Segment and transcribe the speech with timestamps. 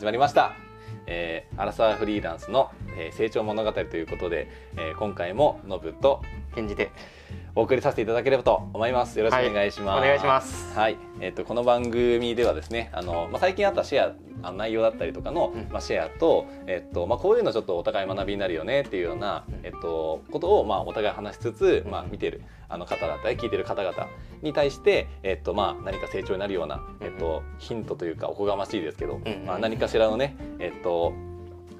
[0.00, 0.56] 始まりました、
[1.06, 6.22] えー、アラサーフリーランスの、えー成長物語ということで、えー今回もノブと
[6.60, 6.92] 返事で
[7.54, 9.18] お送りさせていただければと思います。
[9.18, 10.78] よろしくお願いします、はいお願いします。
[10.78, 15.68] はい、えっ、とこの番組ではですねあの、まあ、最近あったシェアあの内容だったりとかの、うん。
[15.70, 19.60] まあ、シェアと、えっとまあ、こういうのちょっとお互い学びになるよねっていうような、うん。
[19.62, 24.08] えっと、ことを、まあ、お互い話しつつ、まあ、うん見てるあの方だったり聞いてる方々
[24.42, 29.24] に対して、えっとまあ、何か成長になるような、えっと、ヒントというかおこがましいですけど、ん。
[29.46, 31.12] まあ、何かしらのね、えっと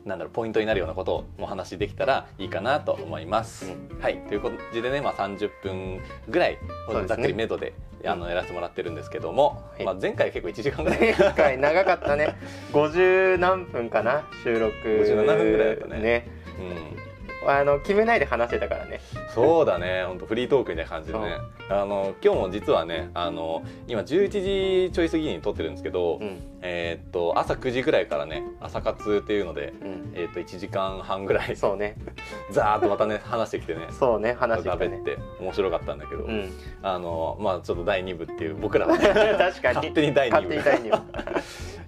[0.05, 3.73] なんだろうポイントになるようなことをお話しできたらいいかなと思います。
[4.01, 4.19] はい。
[4.29, 6.59] という感じでね、まあ、30分ぐらい
[7.07, 9.85] ざっくり目処であのやらせてもらってるんですけども、はい。
[9.85, 11.01] まあ、前回結構1時間ぐらい。
[11.19, 12.37] 前回長かったね。
[12.73, 14.75] 50何分かな収録。
[14.83, 16.27] 57分ぐらいだったね。
[16.59, 17.10] うん、
[17.47, 19.01] あの決めないで話してたからね。
[19.35, 20.05] そうだね。
[20.07, 21.39] 本当フリートークみたいな感じでね。
[21.69, 26.39] あの今日も実はねあの今11時ちょい過ぎに撮ってるんですけど、うん。
[26.63, 30.13] えーっと朝9時ぐらいからね朝活っていうので、うん。
[30.15, 31.97] えーっと1時間半ぐらいそうね。
[32.53, 33.87] ザーッとまたね話してきてね。
[33.91, 34.97] そうね話してきたね。
[34.97, 36.53] 喋って面白かったんだけど、うん。
[36.83, 39.07] あのまあちょっと第2部っていう僕らはね
[39.39, 39.75] 確かに。
[39.77, 40.97] 勝手に第2部勝手に第二部。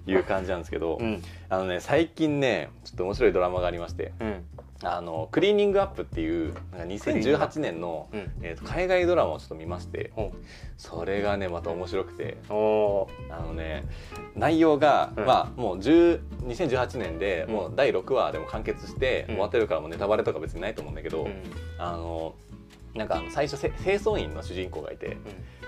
[0.05, 1.21] いう感じなんですけど、うん。
[1.49, 4.43] あのね最近ねちょっと面白いドラマがありましてうん
[4.83, 10.31] あのクリーニングアップっていうなんか2018年の、うんえー、と海外ドラマをちょっと見ましてお
[10.77, 12.37] それがねまた面白くて。
[13.29, 13.85] あのね
[14.35, 15.25] 内容が、うん。
[15.25, 17.53] まあもう10 2018年でうん。
[17.53, 19.35] もう第6話でも完結して、うん。
[19.35, 21.33] 終わってるからもうネタバレとか別にないと思うんだけど、うん。
[21.77, 22.35] あの
[22.93, 25.17] なんかあの最初せ清掃員の主人公がいて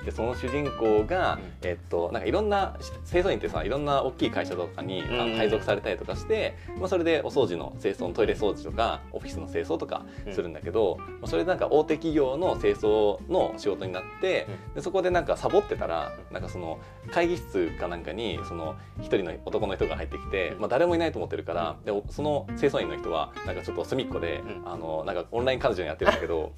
[0.03, 1.67] でその主人公が、うん。
[1.67, 2.77] えっと、なんかいろんな
[3.09, 5.31] 清掃員ってさいろんな大きい会社とかに、あうん。
[5.31, 16.79] の配属されたりとかして、まあ、それでお掃除の清掃のトイレ掃除とかオフィスの清掃とかするんだけど、まあそれでなんか大手企業の清掃の仕事になって、でそこでなんかサボってたらなんかその
[17.11, 24.71] 会議室かなんかにその一人の男の人が入ってきて、まあ、誰もいないと思ってるから、でその清掃員の人はなんかちょっと隅っこで、うん。
[24.71, 26.51] あのなんかオンラインカジノやってるんだけど、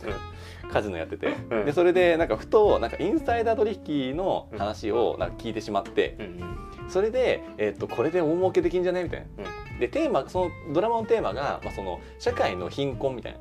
[0.72, 1.66] カジノやってて、うん。
[1.66, 6.57] でそれでなんかふとなんかインサイダー取引の話をなんか聞いてしまって、うん
[6.88, 9.03] それで、えっとこれで大儲けできんじゃね？
[9.03, 9.27] みたいな。
[9.77, 13.39] でテーマそのドラマのテーマが、まあ、その社会の貧困みたいな。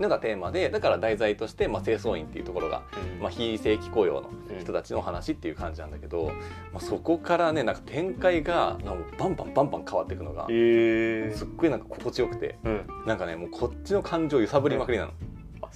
[0.00, 2.84] のがテーマでだから題材として、まあ、清掃員っていうところが、
[3.16, 3.20] うん。
[3.20, 4.60] まあ、非正規雇用のうん。
[4.60, 6.32] 人たちの話っていう感じなんだけど、
[6.72, 12.56] まあ、そこからねなんか展開がなんかバンバンバンバン変わっていくのがえすっごいなんか心地よくて。
[12.64, 12.86] うん。
[13.04, 15.12] なんかねもうこっちの感情揺さぶりまくりなの。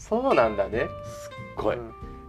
[0.06, 0.88] あそうなんだね。
[1.04, 1.84] すっごい、うん。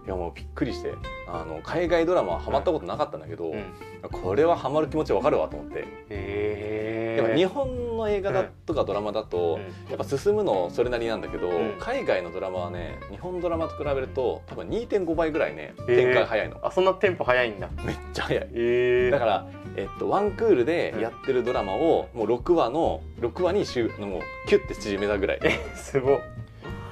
[0.06, 0.92] いやもうびっくりして。
[1.26, 3.64] あの海外ドラマはハマったことなかったんだけど、うん。
[4.12, 7.16] これはハマる気持ちわかるわと思って、へえ。
[7.18, 9.58] やっぱ日本の映画だとかドラマだと、
[9.88, 11.76] やっぱ進むのそれなりなんだけど、うん。
[11.80, 17.68] 海外のドラマはね日本ドラマと比べると多分2.5倍ぐらいね展開早いの、あそんなテンポ早いんだ。
[17.84, 18.48] めっちゃ早い。
[18.52, 19.10] ええ。
[19.10, 19.46] だから、
[19.76, 25.40] えっと、ワンクールでやってるドラマをもう6話の6話にしゅもうキュッて縮めたぐらい。
[25.42, 26.20] えすごっ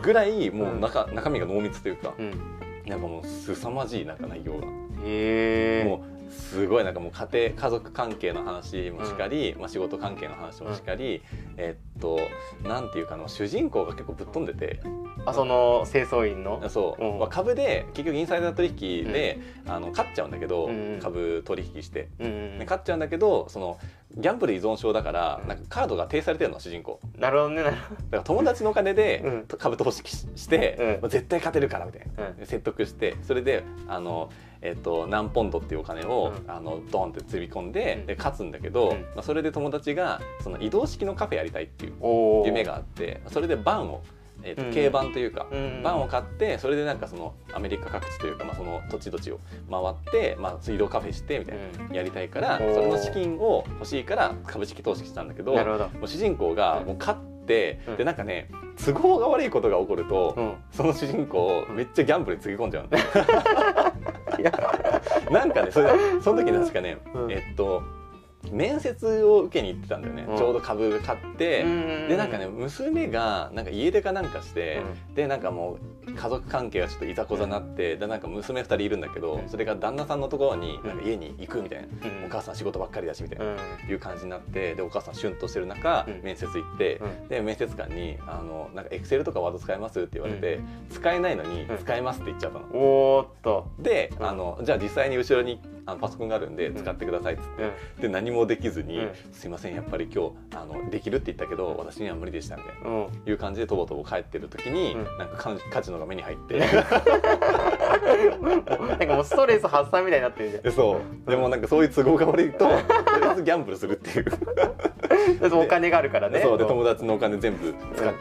[0.02, 2.32] ぐらいもう中,、中身が濃密というかうん。
[2.86, 4.66] なんかもう凄まじいなんか内容が。
[4.66, 11.22] もうすごいなんかもう家庭家族関係の話もしかり、まあ、仕事関係の話もしかり、
[11.58, 12.18] えっと
[12.64, 14.80] なんていうかな主人公が結構ぶっ飛んでて。
[15.24, 16.68] あその清掃員の？
[16.68, 17.18] そう、うん。
[17.18, 18.68] まあ、株で結局インサイダー取
[19.04, 19.38] 引で、
[19.68, 22.08] あの勝っちゃうんだけど、うん株取引して。
[22.60, 23.78] 勝っちゃうんだけどその
[24.16, 25.48] ギャンブル依存症だからうん。
[25.48, 27.00] なんかカードが停止されてるの主人公。
[27.18, 27.76] なるほどねだか
[28.10, 29.46] ら友達のお金でうん。
[29.46, 30.86] 株投資しして、うん。
[30.86, 32.24] まあ絶対勝てるからみたいな。
[32.24, 34.30] ほど説得してそれであの、
[34.60, 36.50] えっと何ポンドっていうお金を、うん。
[36.50, 38.06] あのドンってつぎ込んで,、うん。
[38.06, 39.00] で勝つんだけど、うん。
[39.00, 41.92] まあ、それで友達がその移動式のカフェやりたいっていう
[42.44, 44.02] 夢があってそれでバンを、
[44.44, 44.72] えっとうん。
[44.72, 45.82] 軽バンというか、うん。
[45.82, 51.58] バンを買ってそれでなんかそのアメリカ各地というか、まあ、その土地土地を回って、まあ、移動カフェしてみたい
[51.88, 57.96] な、やりたいからそれの資金を欲しいから株式投資したんだけどもう主人公がもう勝って、うん。
[57.96, 58.48] でなんかね
[58.84, 60.54] 都合が悪いことが起こると、うん。
[60.72, 62.88] その主人公めっちゃギャンブルにつぎ込んじゃう
[65.32, 65.88] なんかねそれ
[66.20, 67.32] その時確かね、うん。
[67.32, 67.82] えっと
[68.50, 70.36] 面接を受けに行ってたんだよね、うん。
[70.36, 74.82] ちょうど株が買って、ででなんかね娘がなんか家出かなんかして、
[75.14, 79.48] でなんかもう家族関係がちょっといざこざになって、でなんか娘2人いるんだけど、うん。
[79.48, 82.26] それが旦那さんのところになんか家に行くみたいな、うん。
[82.26, 83.48] お母さん仕事ばっかりだしみたいな、う
[83.88, 83.90] ん。
[83.90, 86.22] いう感じになってでお母さんシュンとしてる中、うん。
[86.22, 87.28] 面接行って、うん。
[87.28, 90.60] で面接官に「あのなんかエクセルとかワード使えます?」って言われて、
[90.90, 92.66] 使えないのにうん「使えます」って言っちゃったの。
[92.74, 93.68] おーっと。
[93.78, 94.26] で、うん。
[94.26, 98.02] あのじゃあ実際に後ろにあのパソコンがあるんで使ってくださいっつって、うん。
[98.02, 99.10] で何もできずに、うん。
[99.32, 102.90] すいませんやっぱり今日あのできるって言ったけど私には無理でしたみたいな。
[102.90, 103.08] うん。
[103.26, 105.04] いう感じでとぼとぼ帰ってる時に、うん。
[105.18, 106.58] なんかカカジノが目に入って。
[106.58, 110.62] なんかもうストレス発散みたいになってるじゃん。
[110.62, 111.30] で そう。
[111.30, 112.74] でもなんかそういう都合が悪いととり
[113.26, 114.26] あえずギャンブルするっていう。
[115.52, 116.40] お金があるからね。
[116.40, 118.12] そうで友達のお金全部使い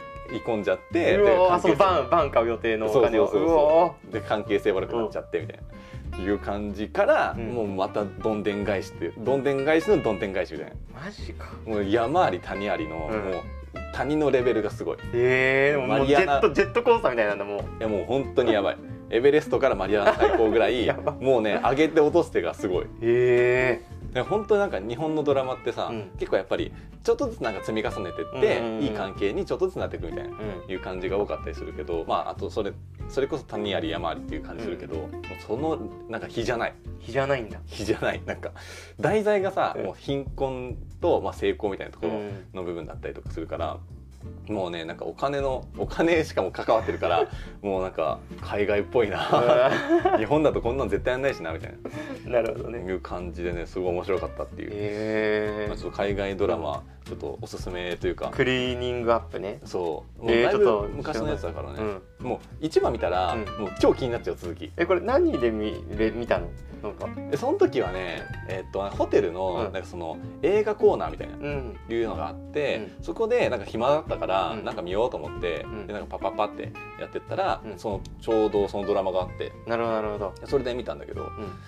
[0.45, 3.95] 込んじゃってうでそのバンバン買う予定のお金を。
[4.11, 5.63] で関係性悪くなっちゃってみたいな、
[6.19, 7.53] いう感じから、うん。
[7.53, 11.45] もうまたどんでん返しってどんでん返しのどんでん返しみたいマジか。
[11.65, 13.31] なもう山あり谷ありの、うん。
[13.31, 13.43] もう
[13.93, 14.97] 谷のレベルがすごい。
[14.97, 17.83] いええー、もうジェットジェットコースターみたいなんだもう。
[17.83, 18.77] やもう本当にやばい
[19.11, 22.85] エベレストからマリアナ最高ぐらい もうね上げて落としてがすごい。
[23.01, 23.81] え
[24.13, 26.09] で本当になんか日本のドラマってさ、うん。
[26.19, 26.73] 結構やっぱり
[27.03, 28.65] ちょっとずつなんか積み重ねてって、うん。
[28.65, 32.73] うんうんいい関係にちょっとずつなっていくみたいなえー、いう感じが多かったりするけどまああとそれ
[33.09, 35.09] それこそ谷あり山ありっていう感じするけど、もう
[35.45, 35.77] その
[36.09, 36.73] なんか比じゃない。
[36.85, 37.59] うん、日じゃないんだ。
[37.65, 38.21] 比じゃない。
[38.25, 38.51] なんか
[38.99, 39.85] 題材がさ、うん。
[39.85, 42.45] もう貧困と、まあ、成功みたいなところうん。
[42.53, 43.77] の部分だったりとかするから、
[44.47, 47.27] もうねなんかお金のお金しかも関わってるから
[47.61, 49.71] もうなんか海外っぽいな。
[50.17, 51.73] 日本だとこんなん絶対やんないしなみたい
[52.25, 52.41] な。
[52.41, 52.85] るほどな、ね。
[52.85, 58.25] いう感じでねすごい面白かったっていう、えまあ、ちょっと海外ドラマちょっとおすすめというか。
[58.25, 59.59] ー、クリーニングアップね。
[59.65, 60.23] そう。
[60.23, 61.79] もうちょっ昔のやつだからね、
[62.19, 62.27] うん。
[62.27, 63.63] もう1話見たら、うん。
[63.63, 64.71] もう超気になっちゃう続き。
[64.77, 66.47] えこれ何で見れ見たの？
[66.83, 67.07] なんか。
[67.29, 69.73] でその時はね、えっとホテルのうん。
[69.73, 71.35] なんかその映画コーナーみたいな。
[71.35, 71.79] うん。
[71.89, 74.63] いうのがあって、そこでなんか暇だったから、うん。
[74.63, 75.87] なんか見ようと思って、うん。
[75.87, 77.79] でなんかパパパってやってったら、うん。
[77.79, 79.51] そのちょうどそのドラマがあって。
[79.67, 81.23] なるほどなるほど、それで見たんだけど、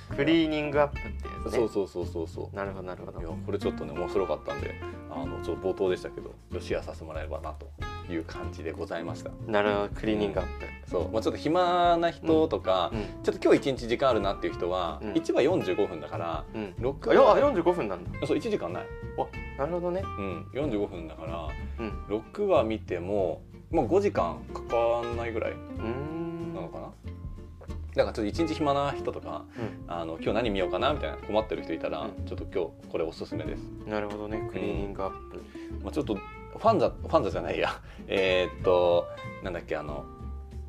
[0.10, 1.14] うん、クリーニングアップってや
[1.50, 1.58] つね。
[1.58, 2.56] そうそうそうそうそう。
[2.56, 3.20] なるほどなるほど。
[3.20, 4.76] いやこれちょっとね面白かったんで
[5.10, 7.68] あのちょっと冒頭でしたけどちょっとシェアさせてもらえればなと
[8.12, 9.32] いう感じでございました。
[9.48, 10.46] なるほどクリーニングアッ
[10.88, 13.04] そう、まあ、ちょっと暇な人とか、プうん。
[13.24, 15.14] ちょっと今日一日時間あるなっていう人は、うん。
[15.14, 16.76] 1話45分だからうん。
[16.80, 18.28] 6あよあ話45分なんだ。
[18.28, 18.84] そう1時間ない。
[19.58, 20.04] なるほどね。
[20.04, 20.48] うん。
[20.54, 21.48] 45分だから
[21.80, 22.06] うん。
[22.08, 23.42] 6話見ても
[23.72, 25.54] もう5時間かかんないぐらい
[26.54, 27.14] なのかな？
[27.96, 29.44] だからちょっと一日暇な人とか
[29.88, 32.26] あの今日何見ようかなみたいな困ってる人いたら、うん。
[32.26, 34.48] ちょっと今日これおすすめです、うんなるほどね。
[34.52, 35.44] クリーニングアップ。
[35.84, 37.70] まあ、ちょっとファンザファンザじゃないや。
[38.08, 39.08] えーっと
[39.44, 40.06] なんだっけあの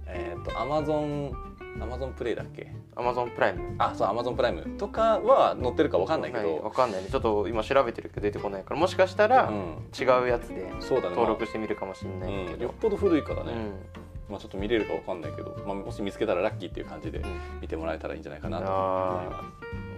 [0.07, 1.33] えーっとアマゾン
[1.81, 2.73] アマゾンプレイだっけ？
[2.97, 7.09] アマゾンプライムあそうアマゾンプライムとかは載ってるかわかんないけわど、かんないね。
[7.11, 8.81] ちょっと今調べてるけど出てこないから。
[8.81, 17.27] もしかしたらうん、違うやつで登録してみるかもしれないけうん、どよっぽど古いからね、うんまあ、ちょっと見れるかわかんないけど、まあ、もし見つけたらラッキーっていう感じでうん
[17.61, 19.45] 見てもらえたらいいんじゃないかなと思いま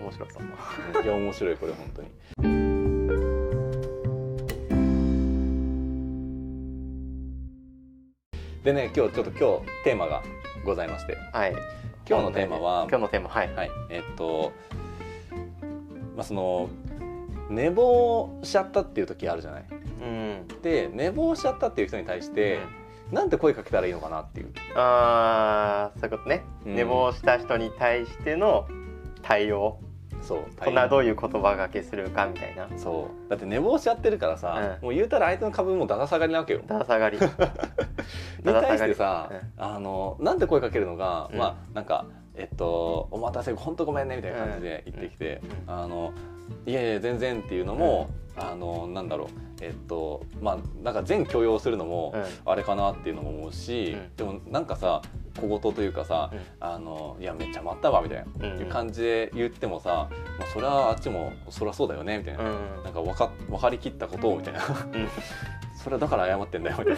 [0.02, 0.42] 面白そう
[1.02, 1.04] す。
[1.04, 2.08] いや面白いこれ本当に。
[8.62, 10.22] でね今日ちょっと今日テーマが
[10.64, 11.16] ございまして。
[11.32, 11.52] はい。
[12.08, 13.54] 今日のテーマは今日のテーマはい。
[13.54, 13.70] はい。
[13.90, 14.52] えっと
[16.16, 16.68] まあその
[17.48, 19.64] 寝坊しちゃったっていう時あるじゃない。
[20.02, 20.48] うん。
[20.62, 22.58] で寝坊しちゃったっていう人に対して、
[23.10, 24.52] なんて声かけたらいいのかなっていう。
[24.74, 26.74] あーそういうことね、うん。
[26.74, 28.66] 寝坊した人に対しての
[29.22, 29.80] 対応。
[30.22, 32.68] そうこんなどういう言葉がけするかみたいな。
[32.76, 33.30] そう。
[33.30, 36.62] だって寝坊しちゃってるからさ、うもう言うたら相手の株もだだ下がりなわけよ。
[36.66, 37.18] だだ下がり。
[38.44, 41.38] に対してさ、うあのなんて声かけるのが、うん。
[41.38, 45.74] まあなんかえっとお待たせ本当ごめんねみたいな感じで言ってきて、うん。
[45.74, 46.12] あの
[46.66, 49.28] いやいや全然っていうのも、あのなんだろう。
[49.62, 52.24] えっとまあなんか全許容するのも、うん。
[52.44, 54.16] あれかなっていうのも思うし、うん。
[54.16, 55.02] でもなんかさ
[55.40, 56.40] 小言というかさ、うん。
[56.60, 58.60] あのいやめっちゃ待ったわみたいな、うん。
[58.60, 60.08] いう感じで言ってもさ、
[60.38, 62.84] まあ、それはあっちもそりゃそうだよねみたいな、うん。
[62.84, 64.60] なんか分か分かりきったことをみたいな。
[64.60, 64.62] う
[64.98, 65.08] ん。
[65.82, 66.94] それはだから謝ってんだよみたい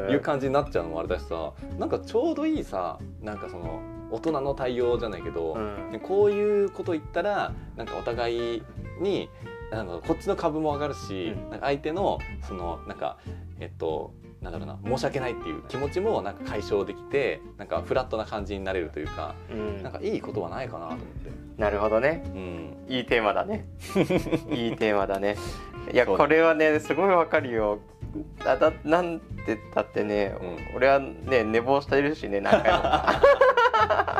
[0.00, 0.06] な。
[0.06, 0.12] うん。
[0.12, 5.90] いう感じになっちゃうのもあれだしさなんかちょうどいいさなんかその大人の対応じゃないけど、うん。
[5.92, 8.62] でこういうこと言ったらなんかお互い
[9.00, 9.28] に
[9.70, 11.60] なんかこっちの株も上がるし、うん。
[11.60, 13.18] 相手のそのなんか
[13.60, 19.82] えっとなんだろうな申し訳ないっていう気持ちもなんか解消できてなんかフラットな感じになれるというか、うん。
[19.82, 21.30] なんかいい言葉ないかなと思って。
[21.58, 22.22] なるほどね。
[22.26, 22.76] うん。
[22.88, 23.66] いいテーマだね。
[24.50, 25.36] いいテーマだね。
[25.92, 27.78] いやこれはねすごいわかるよ。
[28.44, 30.34] だだなんてだってね、
[30.72, 32.78] う俺はね寝坊してるしね何回も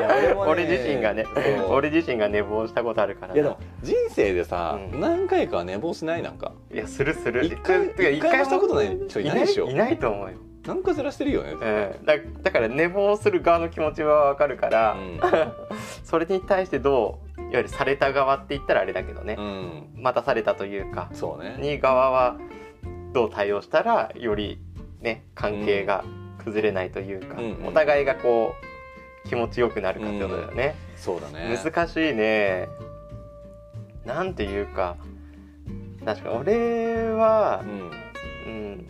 [0.00, 1.26] いや俺もね俺自身がね
[1.68, 5.00] 俺自身が寝坊したことあるからいやでも人生でさ、うん。
[5.00, 6.52] 何回かは寝坊しないなんか。
[6.72, 7.44] いやするする。
[7.44, 9.68] 一回一回もしたことない人いないでしょ。
[9.68, 11.56] いないと思うよ、何かずらしてるよね、う
[12.02, 14.96] ん、だだから寝坊する側の気持ちはわかるから、
[16.04, 19.36] それに対してどういわゆるされた側って言ったらあれだけどね。
[19.38, 21.56] う、ん、待たされたというかそうね。
[21.58, 22.36] に側は
[23.12, 24.60] どう対応したらより
[25.00, 26.04] ね関係が
[26.44, 27.52] 崩れないというか、うん。
[27.52, 27.66] うん。
[27.66, 28.69] お互いがこう
[29.26, 31.58] 気持ちよくなるかってことだよね、そうだね。
[31.62, 32.68] 難しいね。
[34.04, 34.96] なんていうか。
[36.04, 37.90] 確か俺はう、ん。
[38.46, 38.86] うん、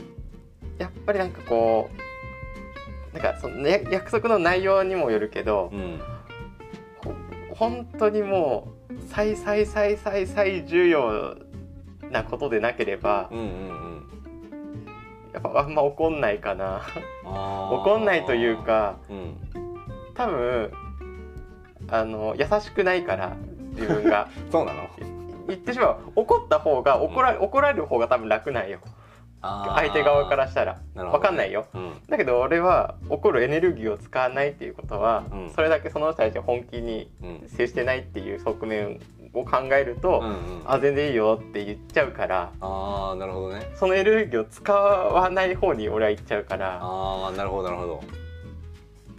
[0.78, 1.90] やっぱりなんかこ
[3.12, 6.00] なんかその、ね、約束の内容にもよるけど、うん。
[6.98, 7.14] ほ
[7.54, 11.36] 本当にもう最最最最最重要
[12.10, 14.08] なことでなければうんうんうん。
[15.32, 16.82] やっぱあんま怒んないかな。
[17.24, 19.36] 怒んないというかうん
[20.20, 20.70] 多分
[21.88, 23.36] あの優しくないから
[23.72, 24.28] 自分が。
[24.52, 24.88] そうなの？
[25.48, 25.96] 言ってしまう。
[26.14, 28.80] 怒った方が怒ら,、怒られる方が多分楽なんよ。
[29.42, 30.78] 相手側からしたら。
[30.94, 31.64] 分かんないよ。
[31.74, 31.92] うん。
[32.08, 35.50] だけど俺は怒るエネルギーを使わないっていうことは、うん。
[35.50, 39.00] それだけその人たちが本気にうん接してないっていう側面
[39.32, 40.62] を考えると、うんうん。
[40.66, 43.70] あ全然いいよって言っちゃうからああなるほどね。
[43.74, 46.78] そのエネルギーを使わない方に俺は言っちゃうから。
[46.82, 48.02] ああなるほどなるほど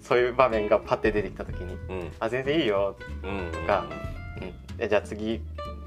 [0.02, 3.66] そういう場面がパッて出てきた時にうん「あ全然いいよ」うん。
[3.68, 5.42] がうんえじゃあ次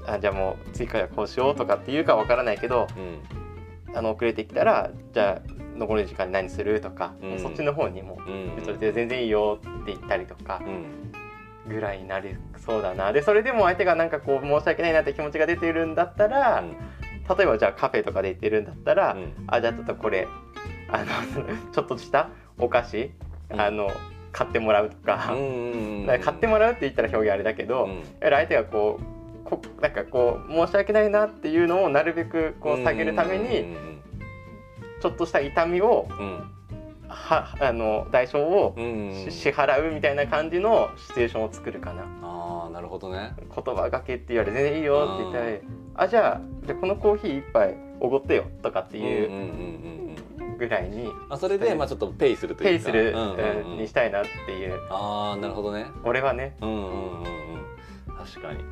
[0.07, 3.95] あじゃあもう次からこうしようとかっていうかわからないけどうん。
[3.95, 7.39] あの遅れてきたらじゃあ残りの時間に何するとか、うん。
[7.39, 8.63] そっちの方にもうん。
[8.63, 11.11] それで全然いいよって言ったりとかうん。
[11.67, 13.11] ぐらいになりそうだな。
[13.11, 16.63] でそれでも相手がなんかこう申し訳ないなって気持ちが出てるんだったら、
[17.37, 19.33] 例えばじゃあカフェとかで行ってるんだったら、うん。
[19.47, 20.27] あじゃあちょっとこれ
[20.89, 21.05] あの
[21.73, 22.29] ちょっとした
[22.59, 23.11] お菓子、うん
[23.49, 23.91] あの
[24.31, 25.33] 買ってもらうとか,、
[26.05, 28.03] 買ってもらうって言ったら表現あれだけど、うん。
[28.19, 34.01] 相手がこうこなんかこう申し訳ないなっていうのをなるべくこう下げるためにうん
[35.01, 36.51] ちょっとした痛みをうん。
[37.07, 38.73] はあの代償を
[39.29, 42.03] 支払うみたいな感じのシチュエーションを作るかな。
[42.23, 43.35] ああなるほどね。
[43.39, 49.25] 言葉がけって言われて全然いいよって言ったらあじゃあじゃあこのコーヒー一杯おごってよとかってい
[50.13, 50.14] う
[50.55, 52.69] うんうんうんうんうんぐらいにあそれでまあちょっとペイするというか。
[52.69, 53.71] ペイする、うんうんうん。
[53.73, 54.79] うんにしたいなっていう。
[54.89, 55.87] ああなるほどね。
[56.03, 57.25] 俺はね、うんうんうんうん。
[58.17, 58.63] 確かに。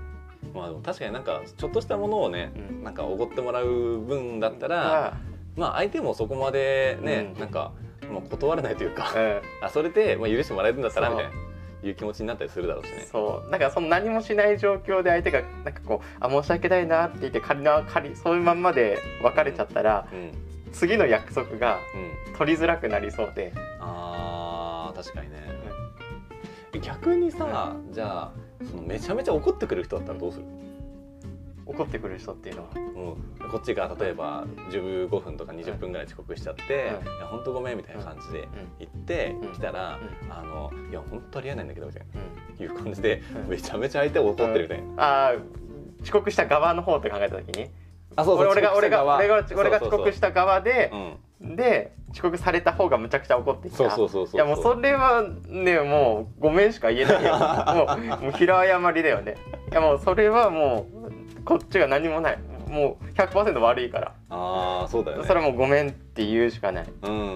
[0.54, 2.84] まあでも確かになんかちょっとしたものをねうん。
[2.84, 5.18] なんかおごってもらう分だったらは
[5.56, 7.40] まあ相手もそこまでね、うん。
[7.40, 7.72] なんか
[8.10, 9.42] もう断れないというかうん。
[9.62, 11.32] あそれで、まあ、許してもらえるんだったらみたいな
[11.86, 13.06] いう気持ちになったりするだろうしね。
[13.12, 13.52] そう。
[13.52, 20.32] だからその何もしない状況で相手がなんかこうあ申し訳ないなって言って仮な仮そういうまんまで別れちゃったら、うん
[20.74, 21.80] 次の約束が
[22.28, 25.42] うん、取りづらくなりそうで、あー確かにね、
[26.82, 28.32] 逆にさ、じゃあ
[28.70, 30.46] そのめちゃめちゃ怒ってくる人だったらどうする、
[31.66, 32.70] 怒ってくる人っていうのは。
[32.76, 36.62] うん、こっちが例えば15分とか20分ぐらい遅刻しちゃって
[37.02, 37.08] 「うん。
[37.08, 38.48] いや本当ごめん」みたいな感じで
[38.80, 39.52] 言ってうん。
[39.52, 40.00] 来たらう
[40.30, 42.68] 「あのいや本当ありえないんだけど」みたいうん。
[42.68, 43.50] ないう感じでうん。
[43.50, 45.28] めちゃめちゃ相手を怒ってるみたいな。
[45.30, 45.42] あー
[46.04, 47.70] 遅刻した側の方って考えた時に
[48.16, 51.18] あそうそう俺俺が俺が俺が俺が遅刻した側でうん。
[51.56, 53.78] で遅刻された方がむちゃくちゃ怒ってきた。
[53.78, 54.36] そうそうそうそう。
[54.36, 57.36] いやもうそれはねもうごめんしか言えないよ。
[57.76, 59.36] もうもう平謝りだよね。
[59.72, 60.86] いやもうそれはも
[61.40, 62.40] うこっちが何もない。
[62.70, 65.28] もう100%悪いから、ああそうだよね。
[65.28, 67.36] それはもうごめんって言うしかない、うんうんうん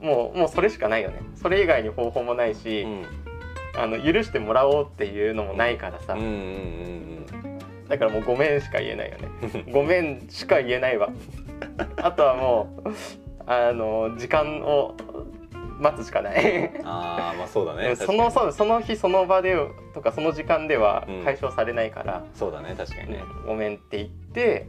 [0.00, 1.20] うん、もうもうそれしかないよね。
[1.36, 3.04] それ以外に方法もないし、うん。
[3.78, 7.26] あの許してもらおうっていうのもないからさ、うんうんうん
[7.88, 9.28] だからもうごめんしか言えないよね。
[9.72, 11.10] ごめんしか言えないわ。
[11.96, 12.92] あとはもう
[13.46, 14.94] あの時間を
[15.78, 16.70] 待つしかない。
[16.84, 17.94] ああまあそうだね。
[17.96, 19.56] そのそその日その場で
[19.94, 21.24] とかその時間ではうん。
[21.24, 23.22] 解消されないから、そうだね確かにね。
[23.46, 24.66] ごめんって言って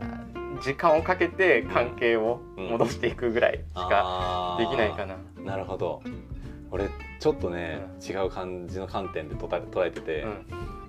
[0.00, 0.24] あ
[0.62, 5.16] 時間をかけて関係を戻していくぐらいしかできないかな。
[5.44, 6.02] なるほど。
[6.70, 10.46] 俺ちょっとね、違う感じの観点で捉え捉えてて、うん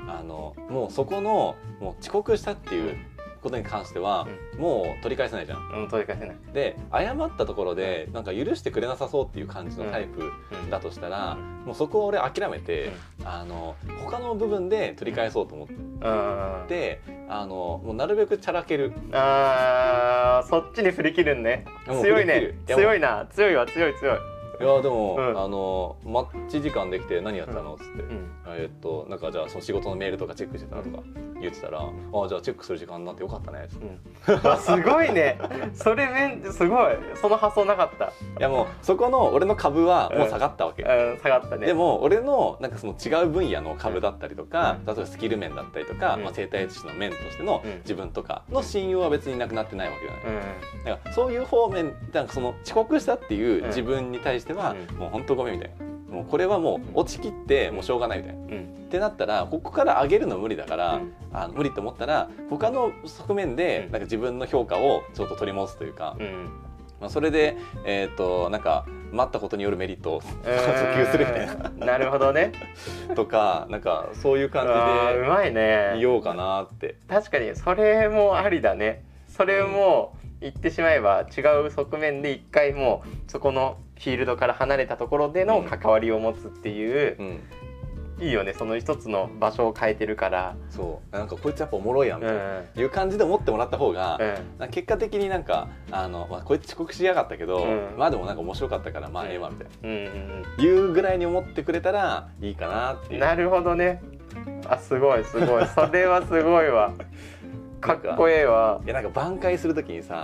[0.07, 2.97] あのもうそこのもう遅刻したっていう
[3.41, 4.27] ことに関しては、
[4.59, 5.83] もう取り返せないじゃん。
[5.83, 6.37] うん、取り返せない。
[6.53, 10.31] で謝ったところでなんか許してくれなさそうっていう感じのタイプ
[10.63, 10.69] うん。
[10.69, 11.65] だとしたら、うん。
[11.65, 12.91] もうそこを俺諦めて、
[13.25, 18.93] あの他の部分で取り返そうと思っうん、て、あのもうなるべくちゃらける。
[19.11, 21.65] あーそっちに振り切るんね。
[21.87, 22.53] 強いね。
[22.67, 23.25] 強いな。
[23.31, 24.17] 強いわ強い強い、
[24.61, 25.29] いやでも、うん。
[25.29, 27.75] あのマッチ時間できて何やったの？
[27.75, 31.03] っつって、うん、えっとなんかじゃあその仕事のメールとかチェックしてたとか
[31.39, 33.65] 言ってたら、あじゃあチェックする時間になってよかったね。
[33.65, 35.39] っつってあすごいね。
[35.73, 36.95] それめんすごい。
[37.15, 41.65] その発想なかった、いやもうそこの俺の株はもう下がったわけ、うん、下がったね。
[41.65, 46.23] でも俺のなんかその違う分野の株だったりとか、例えばスキル面だったりとか、うん。
[46.23, 47.77] まあ、生態師の面としてのうん。
[47.79, 50.83] 自分とかの信用は別になくなってないわけじゃない、うん。
[50.85, 53.67] だからそういう方面なんかその遅刻したっていううん。
[53.67, 54.97] 自分に対しては、うん。
[54.97, 56.15] もう本当ごめんみたいな。
[56.15, 58.41] もうこれはもう落ちきってもうしょうがないみたいな。
[58.41, 58.63] うん。
[58.87, 61.13] ってなったらここから上げるの無理だから、うん。
[61.33, 63.91] あの無理と思ったら他の側面でうん。
[63.91, 66.49] なんか自分の評価をちょっと取り戻すというか、うん。
[67.01, 71.69] まあ、それで、えー、となんか待ったことによるメリットを 訴求するみたいな。
[71.69, 72.51] うんなるほどね。
[73.15, 75.91] とかなんかそういう感あーうじまいね。
[75.95, 76.95] で言おうかなって。
[77.09, 79.03] 確かにそれもありだね。
[79.27, 87.39] それも言ってしまえば違う側面で一回もうそこのフィールドから離れたところでの関わりを持つっていう、うん。
[88.19, 91.15] いいよねその一つの場所を変えてるから、そう。
[91.15, 92.31] なんかこいつやっぱおもろいやんみうん。
[92.31, 92.39] たい
[92.75, 94.19] な、いう感じで思ってもらった方が、
[94.69, 97.97] 結果的になんかあの、まあ、こいつ遅刻しやがったけど、うん。
[97.97, 99.95] まあでもなんか面白かったからまあええわみたいな、うん
[100.59, 103.13] うんいうぐらいに思ってくれたらいいかなっていう。
[103.13, 104.01] うんなるほどね。
[104.67, 105.67] あすごいすごい。
[105.67, 106.91] それはすごいわ。
[107.81, 108.81] かっこええわ。
[108.83, 110.21] いやなんか挽回するときにさ、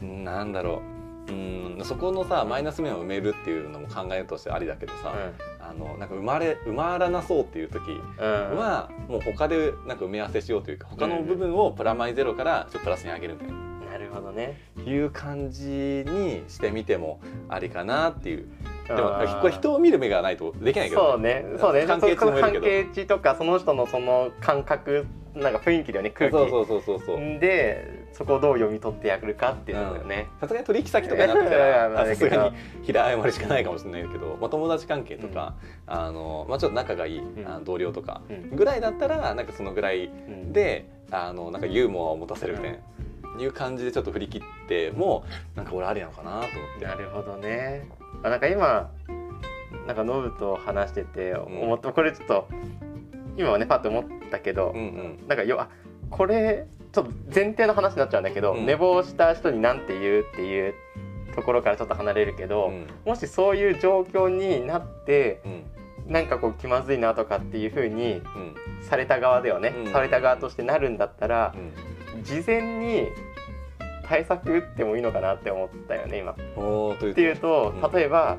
[0.00, 0.24] うんうん。
[0.24, 0.97] なんだろう
[1.28, 5.14] うんそこのさマイナス面を埋めるっていうのも考えとしてありだけどさ、
[5.60, 13.77] あのなんか生まれ埋まらなそうっていう時うんうんは、もう他でなんか埋め合わせしようというか他の部分をプラマイゼロからちょっとプラスに上げるみたいな。
[13.90, 14.58] なるほどね。
[14.84, 18.48] いう感じにしてみてもありかなっていう。
[18.86, 21.44] でもこれ人を見る目がないとできないけど、そうね。
[21.58, 21.84] そうね。
[21.86, 26.32] 関係値関係値とかその人のその感覚なんか雰囲気だよね空気。
[26.32, 27.18] そうそうそうそうそう。
[27.38, 35.54] でそこをどう読み取ってやるかっていうのだよね、さすがに取引先とかになってきたら さすがに平謝りしかないかもしれないけど、まあ、友達関係とか、
[35.86, 37.44] あのまあ、ちょっと仲がいい、ん。
[37.46, 38.56] あの同僚とかうん。
[38.56, 40.52] ぐらいだったらなんかそのぐらいうん。
[40.52, 42.78] であのなんかユーモアを持たせるみたいな、
[43.42, 46.84] いう感じでちょっと振り切ってもなんか俺ありなのかなと思って。
[46.84, 47.88] なるほどね。
[48.22, 48.90] あなんか今
[49.86, 52.48] なんかノブと話してて思った、これちょっと
[53.36, 54.82] 今はねパッと思ったけど、うんう
[55.24, 55.24] ん。
[55.28, 55.68] なんかよあ
[56.10, 58.66] これちょっと前提の話になっちゃうんだけど、うん。
[58.66, 60.74] 寝坊した人に何て言うっていう
[61.34, 62.86] ところからちょっと離れるけど、うん。
[63.04, 65.64] もしそういう状況になってうん。
[66.12, 68.54] なんかこう気まずいなとかっていう風にうん。
[68.82, 69.92] された側ではね、うん。
[69.92, 71.54] された側としてなるんだったら
[72.16, 72.22] う、ん。
[72.24, 73.08] 事前に
[74.08, 76.32] 対策打ってもいいのかなって思ったよね今。
[76.32, 76.34] っ
[77.14, 77.92] ていうとうん。
[77.92, 78.38] 例えば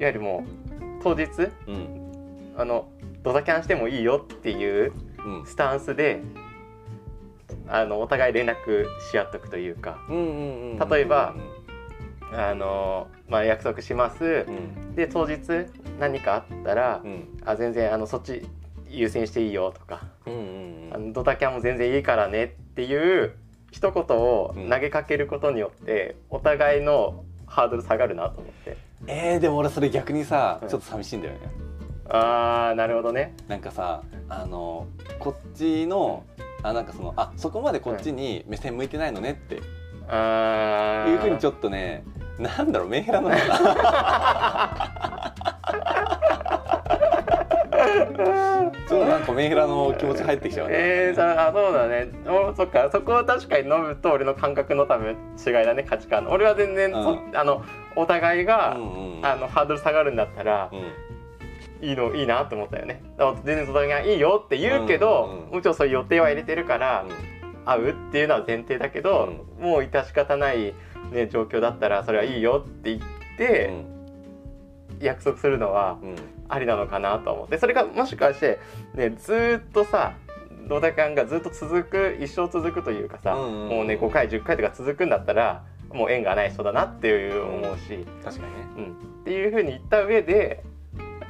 [0.00, 1.26] いわゆるもう当日
[1.66, 2.54] うん。
[2.56, 2.88] あの
[3.22, 4.92] ドタキャンしてもいいよっていう
[5.24, 5.46] うん。
[5.46, 6.22] スタンスで
[7.68, 9.98] あのお互い連絡し合っとくというか。
[10.08, 11.34] うんうんうんうん例えば
[12.32, 14.24] あの、まあ、約束します。
[14.24, 14.94] うん。
[14.94, 15.66] で当日
[16.00, 17.38] 何かあったらうん。
[17.44, 18.48] あ全然あのそっち
[18.88, 20.06] 優先していいよとか。
[20.26, 20.90] うんうん。
[20.94, 23.36] あのドタキャンも全然いいからねっていう
[23.76, 28.78] 一言を投げかけることによってお互いのハードル下がるなと思って。
[29.06, 30.68] えー、でも俺それ逆にさうん。
[30.70, 31.40] ちょっと寂しいんだよね。
[32.08, 33.34] あーなるほどね。
[33.48, 34.86] なんかさあの
[35.18, 36.24] こっちの
[36.62, 39.60] あなんかそのあそこまでこっちに目線向いてないのねって。
[40.08, 41.10] あー。
[41.10, 42.02] いうふうにちょっとね
[42.38, 47.12] なんだろうメンヘラなのかな
[47.86, 50.74] ちょっとなんかメンヘラの気持ち入ってきちゃうね。
[50.76, 52.08] えー、さあそうだね。
[52.26, 52.88] おそっか。
[52.90, 56.30] そこは確かにノブと俺の感覚の多分違いだね価値観の。
[56.32, 61.06] 俺は全然そ、うあのお互いが、うんうんあのハードル下がるんだったらうん。
[61.82, 63.02] いいのいいなと思ったよね。
[63.44, 67.04] 全然お互いがいいよって言うけど、うんうんもちろんそういう予定は入れてるから、
[67.66, 70.74] 会うっていうのは前提だけど、もう致し方ない、
[71.12, 73.00] ね、状況だったらそれはいいよって言っ
[73.34, 73.96] うて、ん。
[75.00, 76.16] 約束するのはうん
[76.48, 77.58] ありなのかなと思って。
[77.58, 78.58] それがもしかして、
[78.94, 80.14] ね、ずーっとさ
[80.68, 83.68] ドタキャンがずっと続く一生続くというかさ、うんうんうん。
[83.68, 88.58] もうね5回10回とか続くんだったらもう縁がない人だなっていう思うし、確かにね。
[88.76, 88.84] うん。
[88.92, 90.64] っていうふうに言った上で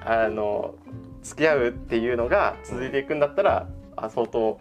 [0.04, 0.74] あの
[1.22, 4.60] 付き合うっていうのが続いていくんだったらあ相当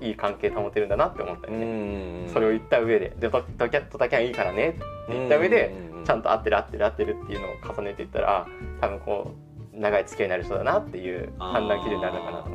[0.00, 2.28] いい関係保てるんだなって思ったよね。
[2.32, 3.12] それを言った上で。
[3.18, 8.46] でドドキャドタキャンいいからねって言った上でちゃんとと合ってる合ってる合ってるっていうのを重ねていったらあ
[8.80, 9.41] 多分こう
[9.72, 12.50] 長い付き合いになる人だなっていう判断基準になるのかなと。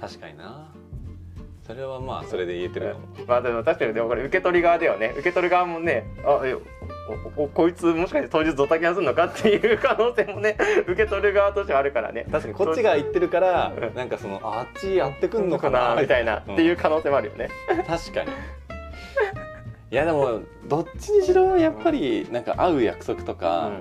[0.00, 0.72] 確かにな。
[1.66, 3.06] それはまあそれで言えてるかも。
[3.26, 5.12] まあでも確かにでもこれ受け取り側だよね。
[5.14, 6.54] 受け取る側もねあえ
[7.36, 10.56] おおこいつもしかして当日ドタキャンするのかっていう可能性もね
[10.86, 12.26] 受け取る側としてはあるからね。
[12.30, 12.54] 確かに。
[12.54, 13.94] こっちが言ってるからうん。
[13.94, 16.42] なんかそのああっちやってくんのかななみたいな。
[16.46, 17.48] うんっていう可能性もあるよね。
[17.86, 18.30] 確かに。
[19.92, 23.72] いやでもどっちにしろやっぱりなんか会う約束とか、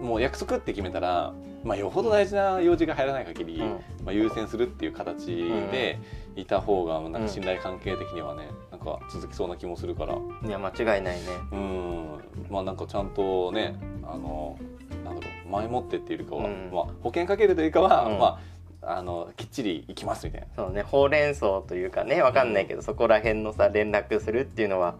[0.00, 1.32] もう約束って決めたら、
[1.64, 3.68] まあ、よほど大事な用事が入らない限り、うん。
[4.04, 5.26] まあ、優先するっていう形
[5.72, 5.98] で
[6.36, 10.14] いた方がなんか信頼関係的にはねなんか続きそうな気もするから。
[10.46, 11.22] いや間違いないね。
[11.52, 12.20] うん。
[12.50, 14.58] まあなんかちゃんとねあの
[15.04, 16.36] なんだろう前もってっていうよりか
[16.72, 18.18] まあ、保険かけるというかは、うん。
[18.18, 18.38] ま
[18.82, 20.46] ああのきっちり行きますみたいな。
[20.54, 24.96] そうねほうれん草というかねわかんないけど、そこら辺のさ連絡するっていうのは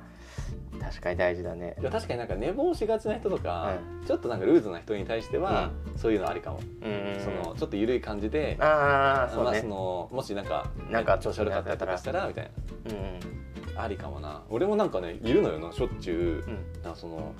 [0.84, 1.76] 確かに大事だね。
[1.80, 7.20] いや確かになんか寝坊しがちな人とか、ちょっとなんかルーズな人に対しては、そういうのありかも、うん。
[7.20, 9.42] そのちょっと緩い感じで、まあ、ああそ。
[9.42, 12.50] のもしなんかなんか調子悪かったりとかしたらみたい
[12.90, 13.74] うん。
[13.74, 14.42] なありかもな。
[14.50, 16.82] 俺もなんかねいるのよなしょっちゅう、うん。
[16.82, 17.34] なその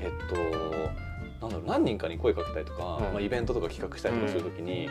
[0.00, 0.36] えっと
[1.42, 3.02] なんだろう何人かに声かけたりとか、うん。
[3.12, 4.88] まあ、イベントとか企画したりとかするときに、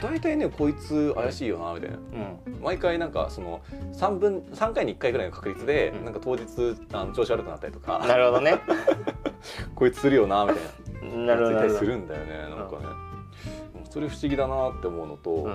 [0.00, 1.96] 大体ねこいつ怪しいよなみたいな。
[1.96, 2.60] うん。
[2.60, 3.62] 毎回なんかその
[3.94, 6.04] 3分3回に1回ぐらいの確率で、うん。
[6.04, 6.44] なんか当日
[6.92, 8.60] あの調子悪くなったりとかなるほどね。
[9.74, 10.72] こいつするよなみたいな。
[11.26, 12.86] なるほどするんだよねなんかね、
[13.90, 15.48] それ不思議だなって思うのと、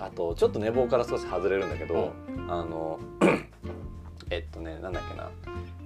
[0.00, 2.12] あとちょっと寝坊から少し外れるんだけど、
[2.48, 2.98] あの
[4.30, 5.30] えっとねなんだっけな。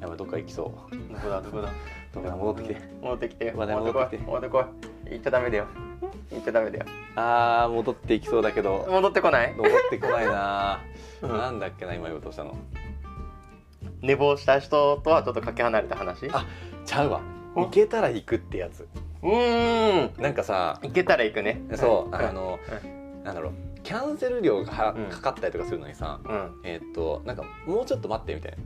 [0.00, 1.12] やばいどっか行きそう。
[1.12, 1.68] どこだどこだ？
[2.20, 2.77] 戻ってきて。
[3.03, 3.92] 戻ってきて戻ってこい。
[3.92, 4.27] 戻ってきて。
[4.27, 4.64] 戻ってこい。
[5.12, 5.66] 行っちゃダメだよ。
[6.31, 6.87] 行っちゃダメだよ。
[7.16, 8.87] あー戻っていきそうだけど。
[8.90, 9.55] 戻ってこない？
[9.55, 10.81] 戻ってこないな。
[11.22, 11.31] うん。
[11.31, 12.57] なんだっけな今言おうとしたの。
[14.00, 16.29] 寝坊した人とはちょっとかけ離れた話？
[16.33, 16.46] あ
[16.85, 17.20] ちゃうわ。
[17.55, 18.88] お行けたら行くってやつ。
[19.22, 20.22] うーん。
[20.22, 21.62] なんかさ行けたら行くね。
[21.74, 22.14] そう、ん。
[22.14, 22.59] あの、
[23.22, 23.53] なんだろう。
[23.83, 26.61] キャンセル料がかかったりとかするのにさ、うん。
[26.64, 28.57] えーっとなんかもうちょっと待ってみたい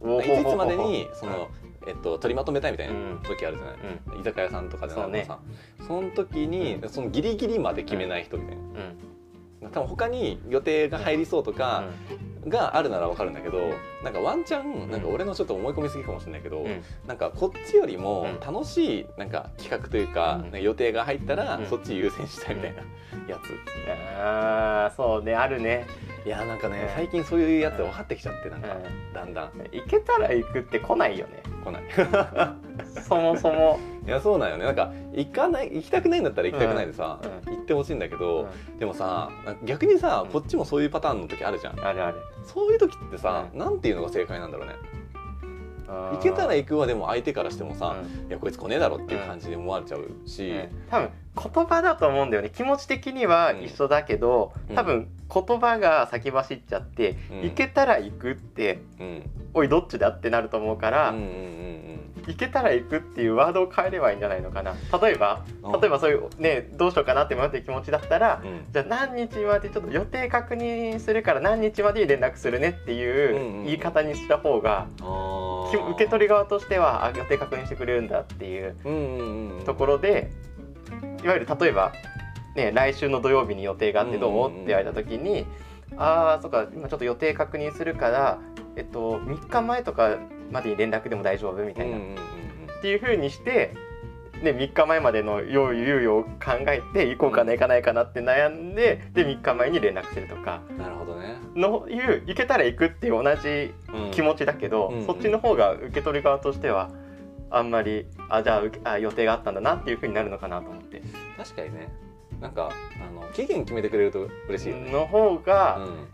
[0.00, 1.48] おないついつまでにほその、
[1.86, 3.20] えっと、取りまとめたいみたいなうん。
[3.22, 3.76] 時あるじゃない、
[4.14, 4.20] うん。
[4.20, 5.38] 居酒屋さんとかでなんかそさ
[5.86, 9.70] そ,、の時にそのギリギリまで決めない人みたいな、うん。
[9.70, 11.84] 多分他に予定が入りそうとか
[12.48, 16.82] があるならわかるんだけどなんかワンチャンなんか俺のちょっと思い込みすぎかもしれないけど、うん。
[17.06, 18.40] なんかこっちよりもうん。
[18.40, 21.66] 楽しいなんか企画というか,、か予定が入ったらうん。
[21.66, 22.82] そっち優先したいみたいな
[23.28, 25.86] やつ、あーそうねあるね。
[26.26, 26.94] いやなんかね、うん。
[26.94, 29.52] 最近そういうやつ分かってきちゃってなんか、うだんだん。
[29.72, 31.42] 行けたら行くって来ないよね。
[31.62, 31.82] 来ない。
[33.06, 33.78] そもそも。
[34.06, 34.64] いやそうなんよね。
[34.64, 38.42] なんか行かない行きたくないんだったら行きたくないでさ、う行ってほしいんだけど、
[38.76, 39.30] うでもさ
[39.64, 40.30] 逆にさうん。
[40.30, 43.58] こっちもそういうパターンの時あるじゃん、あるあるそういう時ってさ、うん。
[43.58, 44.74] なんていうのが正解なんだろうね。
[45.86, 48.28] 行けたら行くはでも相手からしてもさ、うん。
[48.28, 50.68] いやこいつ来ねえだろっていう感じで思われちゃうし、うん。
[50.90, 52.50] 多分言葉だと思うんだよね。
[52.50, 54.76] 気持ち的には一緒だけど、うん。
[54.76, 57.42] 多分言葉が先走っちゃって、うん。
[57.42, 59.30] 行けたら行くってうん。
[59.52, 61.84] おいどっちだってなると思うから、うんうんうん
[62.26, 64.74] 行けたら行くっていうワードを変えればいいんじゃないのかな。
[64.98, 65.80] 例えばうん。
[65.80, 68.64] 例えばそういうねどうしようかなって迷ってる気持ちだったら、うん。
[68.72, 80.30] じゃあ何日までちょっと予定確認するから何日までに連絡するねっていううん言い方にした方が、受け取り側としてはあ予定確認してくれるんだっていうところで
[81.24, 81.92] いわゆる例えば、
[82.54, 85.46] ね、来週の土曜日に予定があってどう、って言われた時に
[85.96, 88.38] 「ああそっか今ちょっと予定確認するから、
[88.76, 90.18] えっと、3日前とか
[90.50, 92.00] までに連絡でも大丈夫?」みたいな、っ
[92.82, 93.72] ていうふうにして、
[94.42, 96.28] ね、3日前までの用意猶予を考
[96.68, 100.60] えて行こうかな行かないかなって悩んでで3日前に連絡するとか。
[100.68, 105.06] うんなるほどね、のいう行けたら行くっていう同じうん気持ちだけど、うん。
[105.06, 106.90] そっちの方が受け取り側としては
[107.56, 111.02] あんまりあじゃああ予定があったんだなっていうふうになるのかなと思って。
[111.36, 111.88] 確かにね。
[112.40, 116.08] なんかあの期限決めてくれると嬉しいよね、の方が、うん。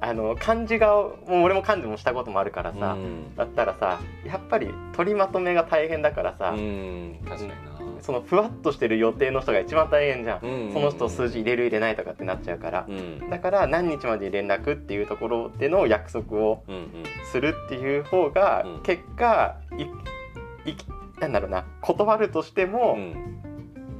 [0.00, 3.36] あの漢字がもう俺も漢字もしたこともあるからさ、うん。
[3.36, 7.56] だったらさやっぱり取りまとめが大変だからさ、うん確かにな、
[8.00, 10.72] そのふわっとしてる予定の人が一番大変じゃん、うん。
[10.72, 13.28] その人数字入れる入れないとかってなっちゃうから、うん。
[13.28, 16.90] だから何日までに連絡っていうところでの約束をうんうん。
[17.30, 18.82] するっていう方が、うん。
[18.82, 19.56] 結果
[20.68, 20.76] いい
[21.20, 23.34] なんだろうな断るとしても、うん。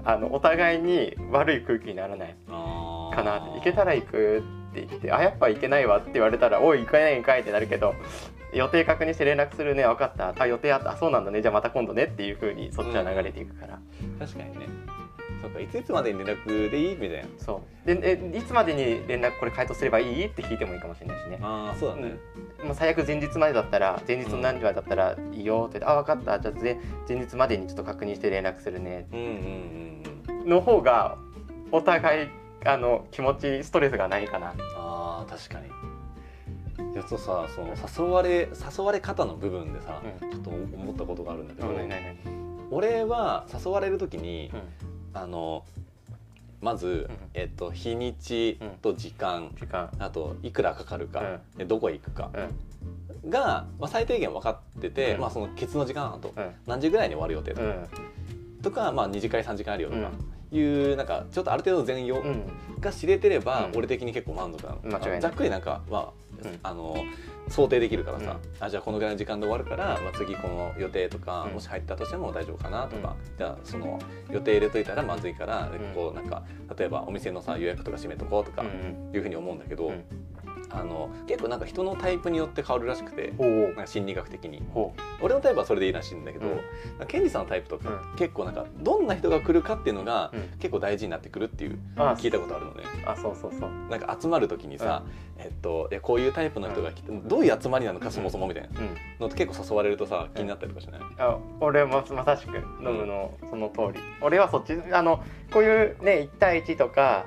[0.04, 2.36] あのお互いに悪い空気にならない。
[2.46, 3.58] かなって。
[3.58, 7.94] 行けたら行くって言ってあやっぱ行けないわって言われたらおい行かないんかいってなるけど
[8.54, 9.84] 予定確認して連絡するね。
[9.84, 10.34] 分かった。
[10.40, 10.92] あ予定あった。
[10.92, 11.42] あそうなんだね。
[11.42, 13.78] じゃあまた今度ねっていう風にそっちは流れていくから、
[14.18, 14.66] 確かにね
[15.40, 16.96] そうかいついつまでに連絡でいい？
[16.96, 17.24] みたいな。
[17.38, 17.86] そう。
[17.86, 20.26] でえいつまでに連絡これ回答すればいい？
[20.26, 21.38] って聞いてもいいかもしれないしね。
[21.40, 22.16] ああそうだね、
[22.64, 26.40] まあ、最悪前日までだったら前日の何時までだったらいいよって言って、あ分かった。
[26.40, 29.06] じゃあ前前日までにちょっと確認して連絡するね。
[29.12, 30.48] うん、うんうんうん。
[30.48, 31.16] の方が
[31.70, 32.28] お互い
[32.64, 34.54] あの気持ちストレスがないかな。
[34.76, 35.68] あー確かに。
[36.96, 37.74] やつとさその
[38.08, 40.30] 誘われ誘われ方の部分でさ、うん。
[40.30, 41.68] ちょっと思ったことがあるんだけど、
[42.70, 44.60] 俺は誘われる時に、うん
[45.22, 45.64] あの
[46.60, 49.50] まず、えっと、日にちと時間、
[49.98, 52.30] あといくらかかるか、うどこへ行くか
[53.24, 53.30] うん。
[53.30, 55.20] が、まあ、最低限分かってて、うん。
[55.20, 56.50] まあ、そのケツの時間あとうん。
[56.66, 57.88] 何時ぐらいに終わる予定とか,、うん。
[58.62, 60.10] とかまあ、2時間3時間あるよとか、
[60.52, 60.58] うん。
[60.58, 60.60] い
[60.92, 62.44] うなんかちょっとある程度の全容うん。
[62.80, 63.78] が知れてれば、うん。
[63.78, 66.12] 俺的に結構満足なの、ざっくりなんかまあ、
[66.44, 66.58] うん。
[66.64, 66.96] あの
[67.50, 71.54] 想定できるからさ、あじゃあこのぐらいの時間で終わるから、まあ、次この予定とか、うん。
[71.54, 73.98] もし入ったとしても大丈夫かなとか、じゃあその
[74.30, 75.70] 予定入れといたらまずいから、ん。
[75.94, 76.42] こうなんか
[76.76, 79.14] 例えばお店のさ予約とか閉めとこうとかうん。
[79.14, 80.04] いうふうに思うんだけど、うん
[80.70, 83.62] あの結構なんか人のタイプによって変わるらしくてほう。
[83.68, 84.62] なんか心理学的に。
[84.72, 87.06] ほ俺のタイプはそれでいいらしいんだけど、うん。
[87.06, 90.40] ケンジさんのタイプとか、う結構なんかどんな人が来るかっていうのが、うん。
[90.58, 92.82] 結構大事になってくるっていうあ聞いたことあるのね。
[93.06, 93.70] あそうそうそう。
[93.90, 95.04] なんか集まる時にさ、
[95.38, 98.96] えっと、こういうタイプの人が来て、どういう集まりなのかそもそもみたいなうん。
[99.20, 104.00] のって結構誘われるとさ気になったりとかしない、あ俺はままさしく飲むのその通り。
[104.20, 107.24] 俺はそっちあのこういうね1対1とか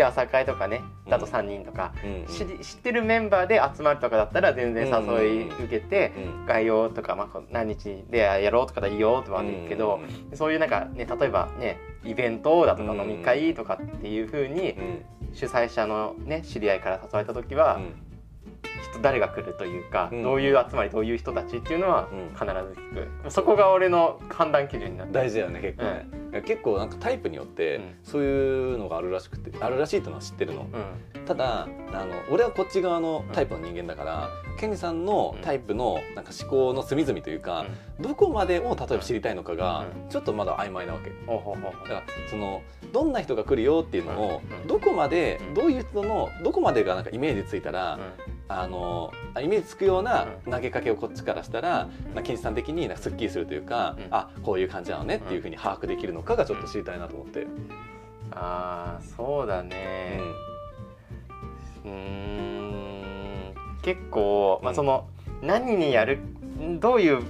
[0.00, 6.46] うんでて朝会とかねだと3人とか、うん知ってるメンバーで集まるとかだったら全然誘い受けて、うん。
[6.46, 10.00] 概要とか、まあ、何日でやろうとかでいいよとは言うけど、
[10.34, 15.04] そういうなんかね例えばねイベントだとかうん飲み会とかっていう風にうん。
[15.32, 17.94] 主催者のね知り合いから誘われた時は、うん。
[18.90, 20.22] 人誰が来るというか、うん。
[20.22, 22.28] どういう集まりどういう人たちっていうのはうん。
[22.30, 26.06] 必ず聞く、そこが俺の判断基準になって大事だよね結構ね、
[26.44, 27.94] 結構なんかタイプによってうん。
[28.02, 31.24] そういうのがあるらしくてあるらしいっていうのは知ってるの、うん。
[31.26, 37.66] ただあの俺はこっち側のタイプの人間だから、ケンジさんのタイプのなんか思考の隅々というか、
[38.00, 41.10] どこまでを例えば知りたいのかがうちょっとまだ曖昧なわけ。
[41.10, 41.16] だ
[41.88, 42.62] からその
[42.92, 44.66] どんな人が来るよっていうのをうん。
[44.66, 45.54] どこまでうん。
[45.54, 47.98] どういう人のどこまでがなんかイメージついたら
[48.52, 50.52] あのイメージつくようなうん。
[50.52, 54.06] 投げかけをこっちからしたらうんまあケンジさん的になんかすっきりするというかうん。
[54.10, 57.46] あこういう感じなのねっていうふうに把握できるのかがちょっと知りたいなと思って。
[58.32, 60.20] ああそうだうね
[61.84, 61.88] ん。
[61.88, 61.90] うー
[63.52, 63.54] ん。
[63.82, 65.08] 結構、まあ、うんその
[65.42, 66.18] 何にやる
[66.80, 67.22] どういう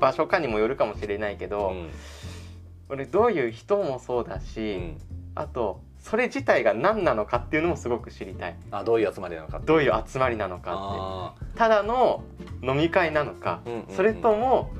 [0.00, 1.90] 場所かにもよるかもしれないけど、うん。
[2.88, 4.98] 俺どういう人もそうだうし、ん。
[5.34, 8.56] あとそれ自体が何なのかっていうのもすごく知りたい。
[8.72, 12.24] あどういう集まりなのかどういう集まりなのかあってただの
[12.60, 13.94] 飲み会なのか、うんうんうん。
[13.94, 14.72] それとも、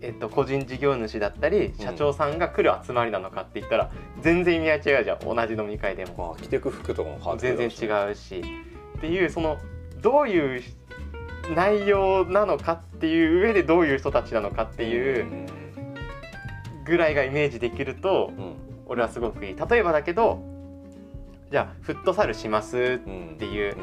[0.00, 3.90] えっと、個人事業主だったり社長さんが来る集まりなのかって言ったら
[4.22, 5.18] 全然意味合い違うじゃん。
[5.20, 6.14] 同じ飲み会でも。
[6.14, 8.42] ーまあ着てく服とかも全る然違うし。
[8.96, 9.58] っていうその
[10.00, 10.62] どういう
[11.54, 15.46] 内容なのかっていう上でどういう人たちなのかっていう
[16.86, 19.56] ぐらいがイメージできるとうん俺はすごくいい。
[19.56, 20.42] 例えばだけど
[21.50, 23.76] じゃあフットサルしますうんっていう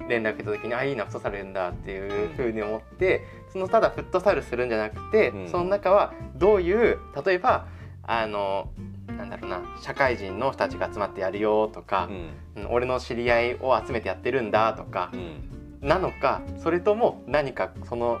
[0.00, 5.48] うん連絡来た時にあいいなフットサルやるんだっていうふうに思ってそのただフットサルするんじゃなくて、うん。
[5.48, 7.66] その中はどういう例えば
[8.02, 8.70] あの
[9.06, 12.08] なんだろうな社会人の人たちが集まってやるよとか
[12.56, 12.62] う、ん。
[12.64, 15.88] うん俺の知り合いを集めてやってるんだとかう、ん。
[15.88, 18.20] なのかそれとも何かその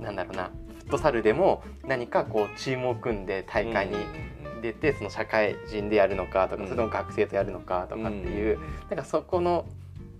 [0.00, 3.96] なんだろうなフットサルでも何かこうチームを組んで大会に
[4.62, 6.68] 出てその社会人でやるのかとか、うん。
[6.68, 8.62] それとも学生とやるのかとかっていう、ん。
[8.88, 9.66] なんかそこの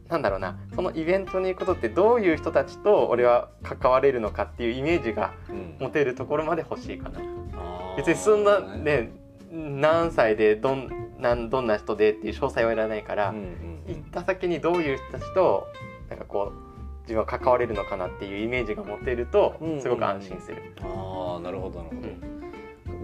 [0.09, 5.76] なんだろうなそのイベントに行くことってどういう人たちと俺は関われるのかっていうイメージがうん。
[5.81, 7.20] 持てるところまで欲しいかな。
[7.57, 7.96] あー。
[7.96, 9.12] 別にそんなね
[9.50, 15.66] 何歳でどんなんどんな人でっていう詳細はいらないから、うんうん行った先にどういう人たちと
[16.09, 20.62] なんかこう自分は関われるのかなっていうイメージが持てるとうんすごく安心する。
[20.83, 22.32] ああなるほどなるほど、うん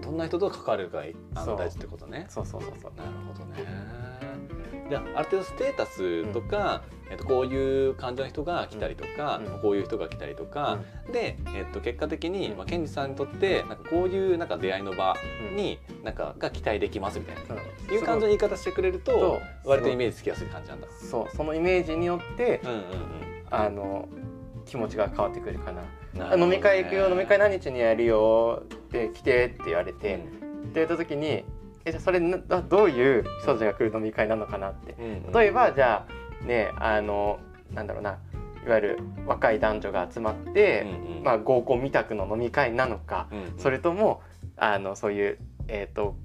[0.09, 1.03] どんな人と関われるか
[1.35, 2.25] あの大事ってことね。
[2.29, 2.91] そうそうそうそう。
[2.97, 3.63] なるほどね。
[4.89, 9.59] じゃあある程度ステータスとか、えっと、こういう感じの人が来たりとか、うん。
[9.61, 10.79] こういう人が来たりとか、
[11.13, 15.15] で、えっと、結果的に、まあ、ケンジさんにとってなんかこういうなんか出会いの場
[15.55, 17.93] になんかが期待できますみたいな、うん。
[17.93, 20.87] いう感じの言い方してくれると割とイメージつきやすい感じなんだ。
[20.89, 21.37] そう。
[21.37, 22.83] そのイメージによってうんうん。
[23.51, 24.09] あの
[24.65, 25.83] 気持ちが変わってくるかな。
[26.15, 30.25] 飲み会行くよ飲み会何日にやるよって来てって言われて、って
[30.75, 31.43] 言った時に
[31.85, 34.95] えじゃあそれなどういう人たちが来る飲み会なのかなって。
[35.33, 36.05] 例えばじゃ
[36.41, 37.39] あねあの
[37.73, 38.17] なんだろうな
[38.65, 41.23] いわゆる若い男女が集まって、うんうん。
[41.23, 43.53] まあ、合コンみたくの飲み会なのか、うんうん。
[43.57, 44.21] それとも
[44.57, 46.15] あのそういう、えーと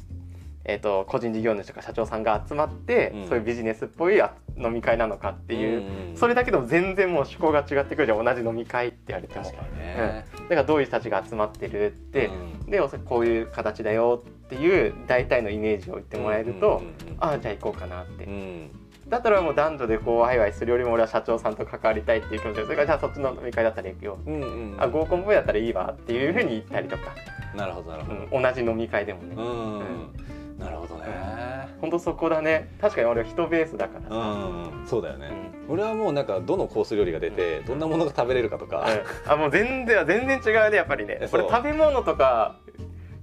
[0.64, 3.28] えー、と個人事業主とか社長さんが集まって、うん。
[3.28, 6.16] そういうビジネスっぽいあ飲み会なのかっていう、んん。
[6.16, 8.24] それだけでも全然もう趣向が違ってくるじゃん。
[8.24, 9.44] 同じ飲み会って言われても。
[9.44, 10.24] 確かにね。
[10.32, 12.70] だからどういう人たちが集まってるって、うん。
[12.70, 18.70] でおそこういう形だよっていう大体のイメージを言ってもらえると、うんうんうんああじゃあ行こうかなって、うん。
[19.08, 27.14] だったらもう男女でこうワイワイするよりも俺は社長さんと関わりたいっていう気持ちでそれからじゃあそっちの飲み会だったら行くよ、うんうんあ合コンっぽいだったらいいわっていうふうに言ったりとか、
[27.54, 28.20] なるほどなるほど。
[28.20, 28.42] うん。
[28.42, 30.08] 同じ飲み会でもね、うん、
[30.58, 31.68] なるほどね。
[31.80, 31.90] ほん。
[31.90, 32.68] とそこだね。
[32.80, 35.28] 確かに俺は人ベースだからうさ、ん、そうだよね。
[35.68, 35.72] うん。
[35.72, 38.86] 俺はもうなんかどのコース料理が出てどんなものが食べれるかとか、
[39.26, 39.32] うん。
[39.32, 41.18] あもう全然全然違うねやっぱりね。
[41.20, 41.42] えそう。
[41.42, 42.60] 俺食べ物とか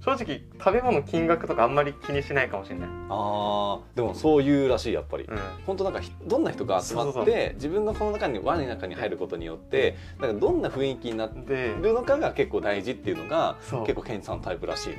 [0.04, 5.24] 正直食べ物金額とかあんまり気にしないかもしれない、ああでもそういうらしいやっぱり。
[5.24, 5.38] うん。
[5.64, 14.96] 本当なんかひどんな人が集まって自分がこの中に輪の中に入ることによってなんかどんな雰囲気になってでるのかが結構大事っていうのが結構ケンジさんのタイプらしいの。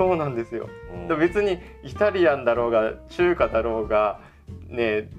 [0.00, 0.70] そうなんですよ。
[0.94, 1.08] うん。
[1.08, 4.18] でも別にイタリアンだろうが中華だろうが
[4.66, 5.10] ね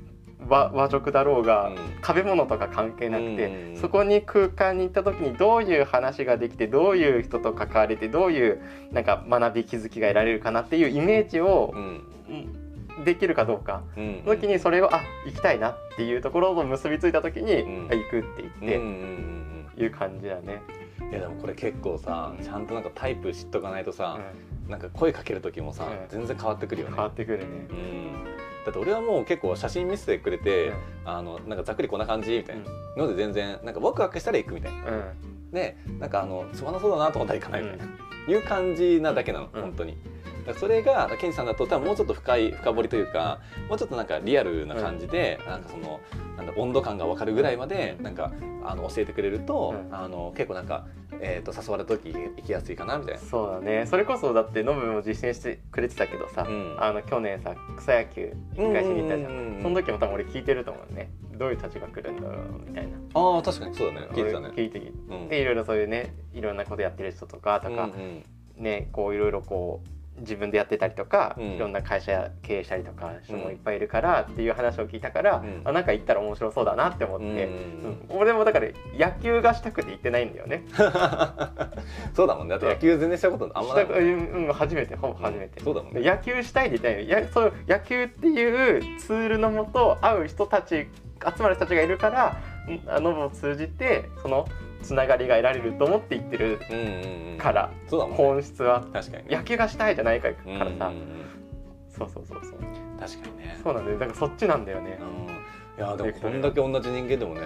[0.50, 1.76] 和和食だろうが、うん。
[2.04, 3.80] 食べ物とか関係なくて、うん。
[3.80, 8.60] そこに空間に行った時にどういう話ができてどういう人と関われてどういう
[8.92, 11.76] なんか学び気づきが得られるかなっていうイメージを
[13.06, 13.84] できるかどうか。
[13.96, 20.60] うんの時にそれをあ行きたいなっていうところと結びついた時に、行くって言って、いう感じだね。
[20.76, 24.22] うんいやでもこれ結構さうんちゃんとなんかタイプ知っとかないとうさ、ん
[24.68, 26.08] なんか声かける時もさ、うん。
[26.10, 26.96] 全然変わってくるよね。
[26.96, 27.46] 変わってくるね。
[27.70, 28.14] うん、
[28.66, 30.76] だって俺はもう結構写真見せてくれて、うん。
[31.06, 32.64] あのなんかざっくりこんな感じみたいな。
[32.98, 34.78] ので全然なんかワクワクしたら行くみたいな。
[34.78, 35.52] うん。
[35.52, 37.86] でなんかあのつまらなそうだなと思ったら行かないみたいな、
[38.28, 39.62] いう感じなだけなの、うん。
[39.62, 39.98] 本当に。
[40.46, 46.00] だそれがケンジさんだと多分もうちょっと深い深掘りというかもうちょっとなんかリアルな感じで、なんかその
[46.38, 48.32] なんだ温度感が分かるぐらいまでなんか
[48.64, 50.86] あの教えてくれると、うんあの結構なんか、
[51.20, 53.20] えー、と誘われた時行きやすいかなみたいな。
[53.20, 53.86] そうだね。
[53.86, 56.76] それこそだってノブも実践してくれてたけどさ、うん。
[56.80, 59.62] あの去年さ草野球一回しに行ったじゃん,、うんうんうんうん。
[59.62, 61.10] その時も多分俺聞いてると思うね。
[61.38, 62.98] どういう立ちが来るんだろうみたいな。
[63.14, 64.08] ああ確かにそうだね。
[64.12, 64.50] 聞いてたね。
[64.54, 65.28] 俺聞いて聞いてうん。
[65.30, 68.64] でいろいろそういうねいろんなことやってる人とかとか、うんうん。
[68.64, 71.44] ねこういろいろこう自分でやってたりとか、うん。
[71.56, 75.62] いろんな会社経営したりとか人もいっぱいいるからっていう話を聞いたから、うん。
[75.66, 77.34] あなんか行ったら面白そうだなって思って、うん。
[78.12, 78.20] うん。
[78.20, 80.64] 俺もだから野球がしたくて行ってないんだよね。
[82.14, 82.52] そうだもんね。
[82.52, 86.02] だって野球全然したことあんまないうん、初めてほぼ初めて、そうだもんね。
[86.02, 86.96] 野球したいでいたい。
[86.96, 90.88] のやそう野球っていうツールのもと会う人たち
[91.38, 92.42] 集まる人たちがいるから
[92.74, 94.48] んあノブを通じてその
[94.82, 97.38] つながりが得られると思って言ってるうんうんうん。
[97.38, 98.16] から、そうんね。
[98.18, 98.82] 本質は。
[98.94, 99.36] 確かにね。
[99.38, 101.26] 野球がしたいじゃないからさ、うんうんうん。
[101.90, 102.54] そうそうそうそう。
[103.00, 103.58] 確かにね。
[103.64, 104.00] そうなんだよ。
[104.00, 105.00] だからそっちなんだよね。
[105.02, 105.32] うん。
[105.78, 107.42] いやでもこんだけ同じ人間でもね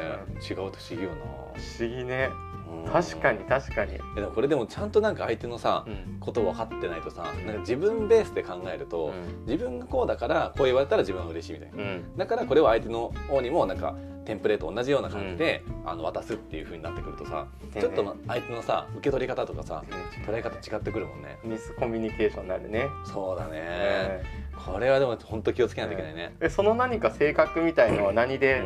[0.49, 1.15] 違うと不思議よな。
[1.15, 2.29] 不思議ね。
[2.31, 6.17] うん確かに確かに、でもこれでもちゃんとなんか相手のさうん。
[6.19, 9.13] こと分かってないとさなんか自分ベースで考えると、
[9.45, 11.83] 自分がこうだからこう言われたら自分は嬉しいみたいな。
[11.83, 12.17] うん。
[12.17, 17.81] だからこれを相手の方にもなんかテンプレート同じような感じで、あの渡すっていう風になってくるとさ、ね。
[17.81, 19.83] ちょっとま相手のさ受け取り方とかさ
[20.25, 21.37] 捉え方違ってくるもんね。
[21.43, 24.23] ミスコミュニケーションになるね、そうだね、
[24.53, 24.73] うん。
[24.73, 28.63] これはでも本当気をつけないといけないね、えその何か性格みたいのは何で、う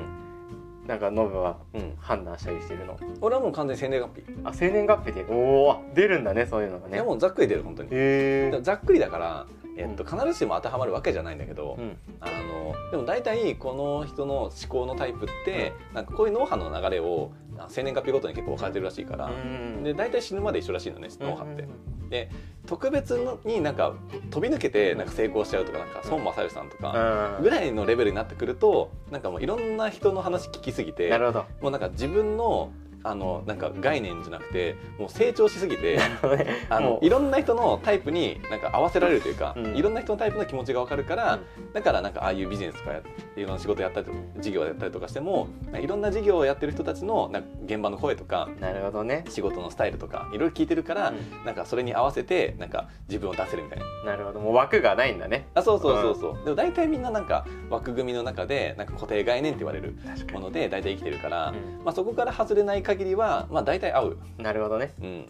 [0.89, 1.93] なんかノブはん。
[1.99, 2.97] 判断したりしてるの？
[3.21, 5.33] 俺はもう完全に生年月日、あ生年月日でお
[5.69, 6.95] お出るんだねそういうのがね。
[6.95, 9.45] いやもうざっくり出る本当に、ざっくりだから、
[9.79, 11.97] えっと、必ずしも当てはまるわけじゃないんだけど、うん。
[12.19, 19.83] あのでも大体この人の思考のタイプって、なんかこういう脳波の流れをあ生年月日ごとに結構分かれてるらしいから、うん。
[19.83, 21.63] で大体死ぬまで一緒らしいのね脳波って。
[21.63, 21.69] うん
[22.09, 22.27] で
[22.65, 23.93] 特別になんか
[24.31, 27.43] 飛び抜けてなんか成功しちゃうとかなんか孫正義さんとかうん。
[27.43, 31.45] ぐらいのレベルになってくるとなんかもういろんな人の話聞きすぎてなるほど。
[31.61, 32.71] もうなんか自分の
[33.03, 35.99] あのなんか概念じゃなくてもう成長しすぎて
[36.69, 39.75] あのいろんな人のタイプになんか合わせられるというか、うん。
[39.75, 41.39] いろんな人のタイプの気持ちが分かるから、
[41.73, 43.01] だからなんかああいうビジネスとかや
[43.35, 45.47] いろんな仕事やったりとか事業やったりとかしても
[45.79, 49.23] いろんな事業をやってる人たちのなんか現場の声とかなるほどね。
[49.29, 51.45] 仕事のスタイルとかいろいろ聞いてるから、うん。
[51.45, 54.11] なんかそれに合わせてなんか自分を出せるみたいな。
[54.11, 54.39] なるほど。
[54.39, 55.47] もう枠がないんだね。
[55.53, 61.83] あそうそうそうそう、でも大体みんななんか枠組みの中でなんか固定概念って言われる確もので大体生きてるから、うん。
[61.83, 64.17] まあ、そこから外れない限りは、まあ、大体合う。
[64.37, 64.93] なるほどね。
[65.01, 65.25] うん。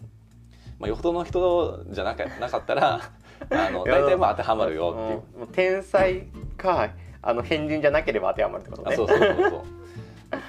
[0.78, 3.00] まあ、よほどの人じゃなかなかったら
[3.50, 5.44] あの大体まあ当てはまるよっていう。
[5.44, 6.22] う天才
[6.56, 6.90] か
[7.22, 8.94] あの変人じゃなければ当てはまるってことね。
[8.94, 9.62] あそうそうそうそう。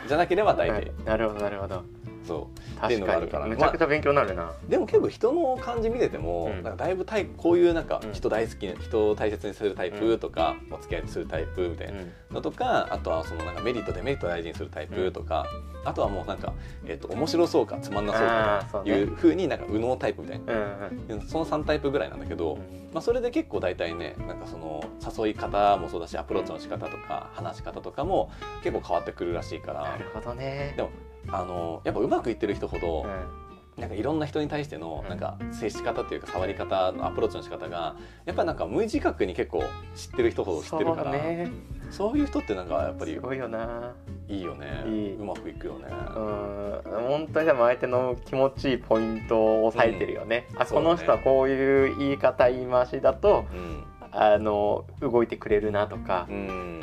[0.08, 1.84] じゃなければ大体、 うんなるほどなるほど
[2.28, 2.50] そ
[2.82, 2.86] う。
[2.86, 6.64] っていうのがあ確かにるからめちゃくちゃ勉強になるな、でも結構人の感じ見てても、うん。
[6.64, 8.14] なんかだいぶタイこういうなんかうん。
[8.14, 12.02] 人大好きな人を大切にするタイプとか、お付き合いするタイプみたいな。
[12.32, 15.46] のとかあとはそのなんかメリットデメリットを大事にするタイプとか、
[15.84, 16.54] あとはもうなんか、
[16.86, 20.54] えっと面白そうかつまんなそうかというふうになんか右脳タイプみたいな。
[20.54, 20.62] うん
[21.10, 22.90] うんその3タイプぐらいなんだけど、うん。
[22.94, 24.84] まあ、それで結構大体ねなんかその
[25.24, 28.30] 誘い方もそうだしアプローチの仕方とか話し方とかも
[28.64, 29.84] 結構変わってくるらしいから。
[29.84, 30.74] なるほどね。
[30.76, 30.90] でも
[31.30, 33.42] あのやっぱうまくいってる人ほど、うん。
[33.78, 35.10] なんかいろんな人に対してのうん。
[35.10, 39.64] なんか接し方というか触り方のアプローチの仕方がやっぱなんか無自覚に結構
[39.96, 41.52] 知ってる人ほど知ってるからそうね。
[41.90, 43.94] そういう人ってなんかやっぱりすごいよな。
[44.28, 44.84] いいよね。
[45.20, 45.88] うまくいくよね。
[45.90, 46.82] うん。
[46.84, 53.84] 本当にでも相手の気持ちいいポイントを押さえてるよね、うだねこの人はこういう言い方言い回しだとうん。
[54.14, 56.28] あの動いてくれるなとか。
[56.30, 56.36] う、ん。
[56.36, 56.82] うん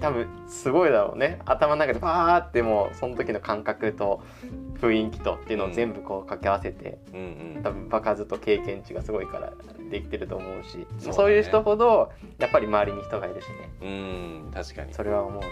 [0.00, 1.40] 多分すごいだろうね。
[1.44, 4.22] 頭の中でバーってもうその時の感覚と
[4.80, 7.62] 雰囲気とっていうのを全部こう掛け合わせて、うんうん。
[7.62, 9.52] 多分場数と経験値がすごいから
[9.90, 11.12] できてると思うしそうだね。
[11.12, 13.70] そういう人ほどやっぱり周りに人がいるしね。
[13.82, 13.84] う
[14.48, 14.90] ん確かに。
[14.90, 15.42] いそれは思う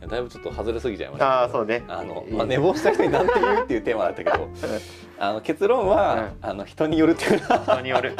[0.00, 1.40] やだいぶちょっと外れすぎちゃいました。
[1.40, 1.84] ああーそうね。
[1.88, 4.48] あのまあ、寝坊した人に何て言うっていうテーマだったけど
[5.18, 8.16] あの結論は、あの人によるっていう人による。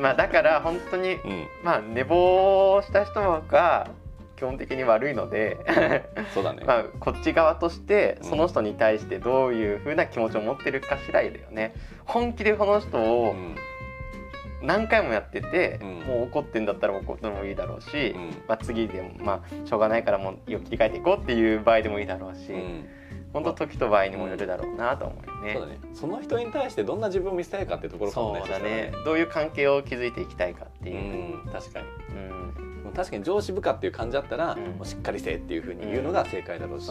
[0.00, 3.88] まあだから本当にうん、まあ寝坊した人が
[4.44, 5.58] 基本的に悪いので。
[6.34, 8.28] そうだね、 まあこっち側としてうん。
[8.28, 11.74] その人に対してどういうふうな気持ちを持ってるか次第だよね。
[12.04, 13.56] 本気でこの人うをん。
[14.62, 15.88] 何回もやってて、うん。
[16.00, 18.28] もう怒ってんだったら怒ってもいいだろうし、うん。
[18.46, 22.88] まあ、次でもまあしょうがないからもう切り替えていこうっていう場合でもいいだろうし、うん
[23.32, 25.52] 本当時と場合にもよるだろうなと思うよね。
[25.54, 25.78] そうだね。
[25.92, 28.92] その人に対してどんな自分を見せたいかっていうところかもねそうだね。
[29.04, 30.92] どういう関係を築いていきたいかってう。
[30.92, 31.86] いう、ん確かに。
[32.16, 34.62] うん確かに上司部下っていう感じだったら、うん。
[34.76, 36.90] もうしっかりせえっていうふうに言うのが正解だろうし、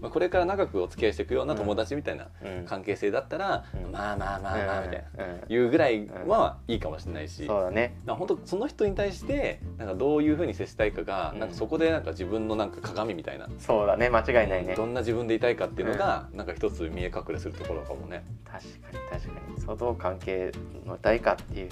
[0.00, 2.64] まあ、これから長くお付き合いしていくような友達みたいなうん。
[2.64, 3.92] 関係性だったら、うん。
[3.92, 7.96] まあまあまあまあみたいな、いうぐらいはいいかもしれないし、そうだね。
[8.06, 11.40] まあ本当その人に対してなんかどういうふうに接したいかが、うん。
[11.40, 14.08] なんかそこでなんか自分のなんか鏡みたいな、そうだね。
[14.10, 14.74] 間違いないね。
[14.74, 18.24] どんな自分でいたいかっていうのが、なんか一つ見え隠れするところかもね。
[18.44, 19.60] 確かに確かに。
[19.60, 20.52] そうどう関係
[20.86, 21.68] のたいかっていう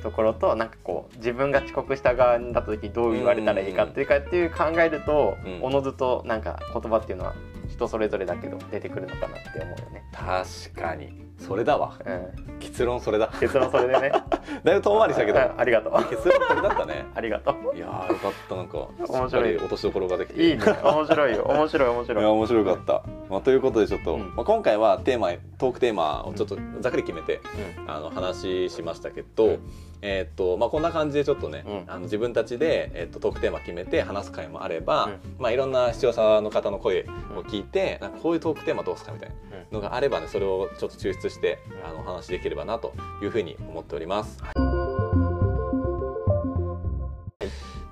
[0.00, 7.34] ところとなんかこう自分が遅刻した側になった時にどう言われたらいいかっていうかっていう考えると、うんおのずとなんか言葉っていうのは
[7.68, 10.02] 人それぞれだけど出てくるのかなって思うよね。
[10.12, 11.94] 確かにそれだわ。
[12.04, 13.32] うん、結論それだ。
[13.40, 14.12] 結論それでね。
[14.62, 15.38] だいぶ遠回りしたけど。
[15.38, 15.92] うんありがとう。
[16.04, 17.06] 結論それだったね。
[17.14, 17.76] ありがとう。
[17.76, 18.56] いやーよかった。
[18.56, 18.78] なんか
[19.08, 19.56] 面白い。
[19.56, 20.42] 落としどころができて。
[20.42, 20.62] いいね。
[20.82, 21.42] 面白いよ。
[21.44, 22.24] 面白い面い白い。
[22.24, 24.34] や面白かった、まあ、ということでちょっと、うん。
[24.36, 27.40] まあ、今回はテーマトークテーマをちょっとざっくり決めて、
[27.78, 27.90] うん。
[27.90, 29.60] あの話しましたけど、うん。
[30.02, 31.84] えーっとまあ、こんな感じでちょっとね、うん。
[31.86, 35.18] あの自分たちで、えーっとトークテーマ決めて話す会もあれば、うん。
[35.38, 37.02] まあ、いろんな視聴者の方の声
[37.36, 39.34] を聞いて、なんかこういうトークテーマどうすかみたいな
[39.72, 44.38] のがあればねそれをちょっと抽出してあのお話しできればなというふうに思っております。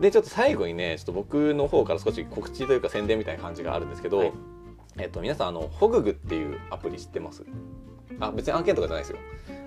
[0.01, 4.33] でちょっと最後にねちょっと僕の方から少し告知というか宣伝みたいな感じがあるんですけど、はい。
[4.99, 7.45] えっと、皆さんあのホググっていうアプリ知ってます？
[8.21, 9.19] あ別に案件とかじゃないですよ。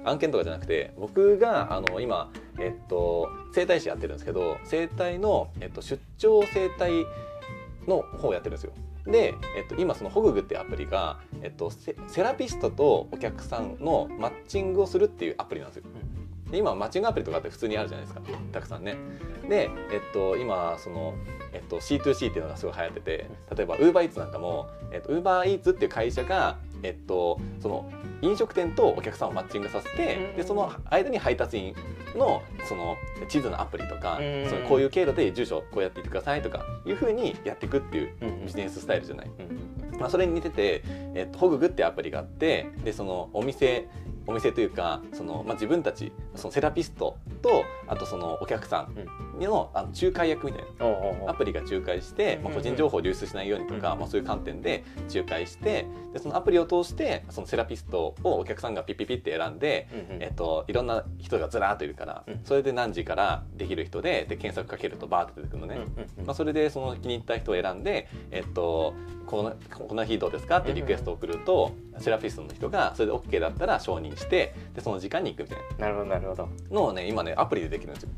[0.03, 7.05] 案件とかじゃなくて僕があの今、えっと、整体師やってるんですけど整体の、えっと、出張整体
[7.87, 8.73] の方をやってるんですよ
[9.05, 15.83] で、えっと、今そのホググっていうアプリが、えっと、セセラピストとお客さんのマッチングをするっていうアプリなんですよ。
[16.51, 18.21] で今マッチングアプリとかって普通にあるじゃないですか
[18.51, 18.95] たくさんね
[19.47, 21.15] で、えっと、今その、
[21.53, 27.91] えっと、C2C っていうのがすごい流行ってて例えば UberEats なんかも、えっと、UberEats っていう会社が、えっと、その
[28.21, 31.75] 飲食店とお客さんをマッチングさせてでその間に配達員
[32.15, 32.97] のその
[33.29, 39.27] 地図のアプリとかうんそのこういう経路で住所こうやっていってくださいとかいうふうにやっていくっていううんビジネススタイルじゃない。
[39.27, 39.61] うん
[40.01, 40.83] まあ、それに似てて、
[41.13, 43.87] えっと、ホググってアプリがあってでそのお店
[44.25, 48.95] お店というかその、まあ、自分たちそのセラピストとあとそのお客さん
[49.39, 50.91] の,、あの仲介役みたいな。
[51.27, 59.87] アプリが仲介して、まあ、個人情報を流出しないようにとか、うんまあ、そういう観点で仲介してでそのアプリを通してそのセラピストをお客さんがピッピッピッて選んで、
[60.19, 62.41] えっと、いろんな人がずらーっといるから、うん。
[62.43, 65.79] それで何時からできる人でで検索かけるとバーって出てくるのね。
[66.25, 68.93] まあ、それでその気に入った人を選んで、えっと、
[69.25, 69.55] この
[69.87, 76.30] この日どうですかってリクエストを送ると、セラピストの人がそれで OK だったら承認してでその時間に行くみたいなるほどなるほど。
[76.35, 78.09] なのをね今ねアプリでできるんですよ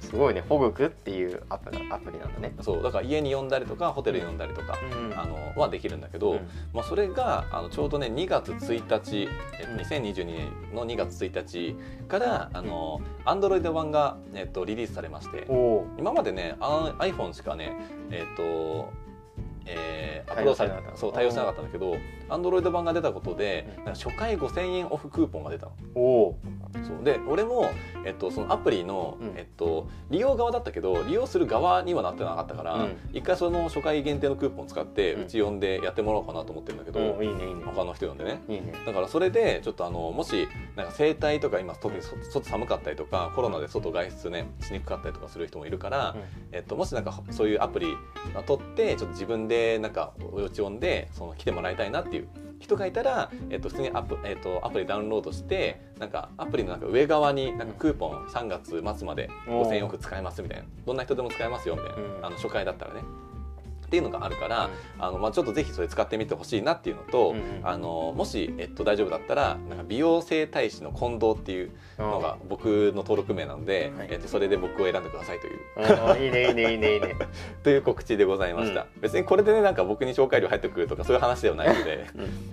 [0.00, 0.42] すごいね。
[0.48, 2.54] ホグクっていうアプリアプリなんだね。
[2.60, 11.76] そうだから家に呼んだりとかホテルに呼んだりとか、うんあのはできるんだけど、うんまあ、それがあのちょうどね2月1日、えっとうん2022年の2月1日
[12.08, 15.46] からあの Android 版が、えっと、リリースされまして。
[15.98, 17.76] 今までねあ iPhone しかね
[18.10, 18.90] えっ、と
[19.66, 20.96] えーアップロードされた。
[20.96, 21.96] そう対応してなかったんだけど
[22.28, 25.72] Android 版が出たことで初回5000円オフクーポンが出たの。
[25.94, 26.38] おお。
[26.86, 27.04] そう。
[27.04, 27.70] で俺も、
[28.04, 29.32] えっと、そのアプリの、うん。
[29.36, 32.96] えっと、利用側だったけど利用する側にはなってなかったから、うん。
[33.12, 37.64] 一回その初回限定のクーポンを使ってうち呼んでやってもらおうかなと思ってるんだけど、いいねいいね。
[37.64, 38.42] 他の人呼んでね。
[38.48, 38.72] いいね。
[38.86, 46.16] だからそれでちょっとあのもしなんか整体とか今特にそ外寒かったりとかコロナで外外出ねしにくかったりとかする人もいるから、
[46.52, 47.86] えっと、もしなんかそういうアプリ
[48.34, 52.28] を取ってちょっと自分でなんかおうち呼んでその来てもらいたいなっていう
[52.58, 60.64] 人がいたら、えっと、普通にアプ,、えっと、アプリダウンロードしてなんかアプリのなんか上側になんかクーポン3月末までおー5000円オフ使えますみたいな。
[60.86, 62.26] どんな人でも使えますよみたいな、うん。
[62.26, 63.02] あの初回だったらね。
[63.92, 74.08] っていうのがあるから、あのまあ、ちょっとぜひそれ使ってみてほしいなっていうのと、あのもし、えっと、大丈夫だったらなんか美容整体師の近藤っていうのが僕の登録名なので、はい。
[74.12, 76.24] えっと、それで僕を選んでくださいという。
[76.24, 77.16] いいねいいねいいねいいね。
[77.62, 82.06] という告知でございました、別にこれでねなんか僕に紹介料入ってくるとかそういう話ではないので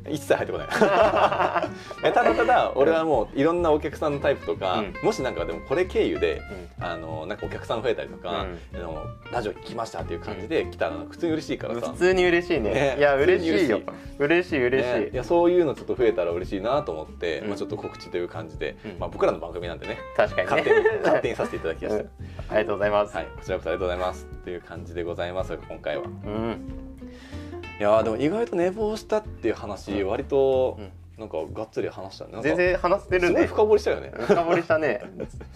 [0.06, 0.12] うん。
[0.14, 0.68] 一切入ってこない。
[2.04, 4.94] えただただ俺はもういろんなお客さんのタイプとか、うん。
[5.02, 6.42] もしなんかでもこれ経由で
[6.82, 8.80] あのなんかお客さん増えたりとか、うん。
[8.80, 12.74] あのラジオ聞きましたっていう感じで来たら普通に嬉しいからさ普、通に嬉しいね。
[12.74, 13.82] ねいや嬉しいよ。
[14.18, 15.00] 嬉しい嬉しい。
[15.00, 20.84] ねいやそういうのちょっと増えたら嬉しいなと思って、うんまあ、ちょっと告知という感じで、うんまあ、僕らの番組なんでね確かに勝ね。
[20.84, 22.10] 手に 勝手にさせていただきました、うん
[22.50, 23.16] ありがとうございます。
[23.16, 26.58] はい、こちらこそありがとうございますという感じでございます今回はうん。
[27.80, 32.40] いやーでも意外と寝坊したっていう話割とうんなんかがっつり話したね。
[32.42, 33.46] 全然話せてるね。
[33.46, 34.14] 深掘りしたよね。
[34.16, 35.02] 深掘りしたね。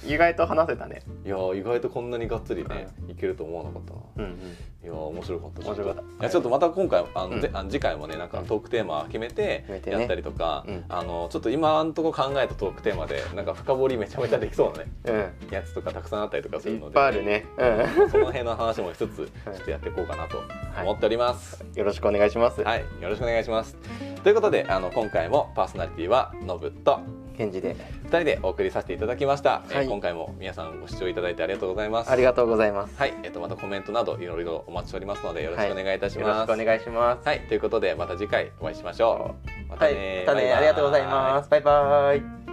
[0.05, 1.03] 意外と話せたね。
[1.25, 3.15] いやー意外とこんなにがっつりねい。
[3.15, 4.27] けると思わなかったな。
[4.27, 4.39] うんうん。
[4.83, 6.01] いいや面白かった面白かった。
[6.01, 7.41] いやちょっとまた今回あの、うん。
[7.41, 10.83] であの次回もねなんかトークテーマ決めてやったりとか、うん。
[10.89, 15.53] あのちょっと今んとこ考えたトークテーマでなんか深掘りめちゃめちゃできそうなねうん。
[15.53, 17.45] やつとかたくさんあったりとかすいっるので、ぱいあるね。
[17.57, 18.09] うん。
[18.09, 20.41] その辺の話も一つちょっとやっていこうかなと
[20.81, 21.63] 思っております。
[21.75, 22.61] よろしくお願いします。
[22.61, 23.77] はい、よろしくお願いします。
[24.23, 26.99] ということであの今回もパーソナリティはノブと
[27.35, 27.75] 返事で。
[28.05, 29.87] 2人でお送りさせていただきました、えーはい。
[29.87, 32.11] 今回も皆さんご視聴いただいてありがとうございます。
[32.11, 32.95] ありがとうございます。
[32.97, 36.51] はい、えっ、とまたコメントなどいろいろお待ちしておりますのでよろしくお願いいたしよろます。
[36.51, 37.27] しくお願いします。
[37.27, 39.35] はい、ということでまた次回お会いしましょ
[39.67, 39.69] う。
[39.69, 39.95] またはい。
[39.95, 41.49] ねまたねありがとうございます。
[41.49, 42.52] バイバイ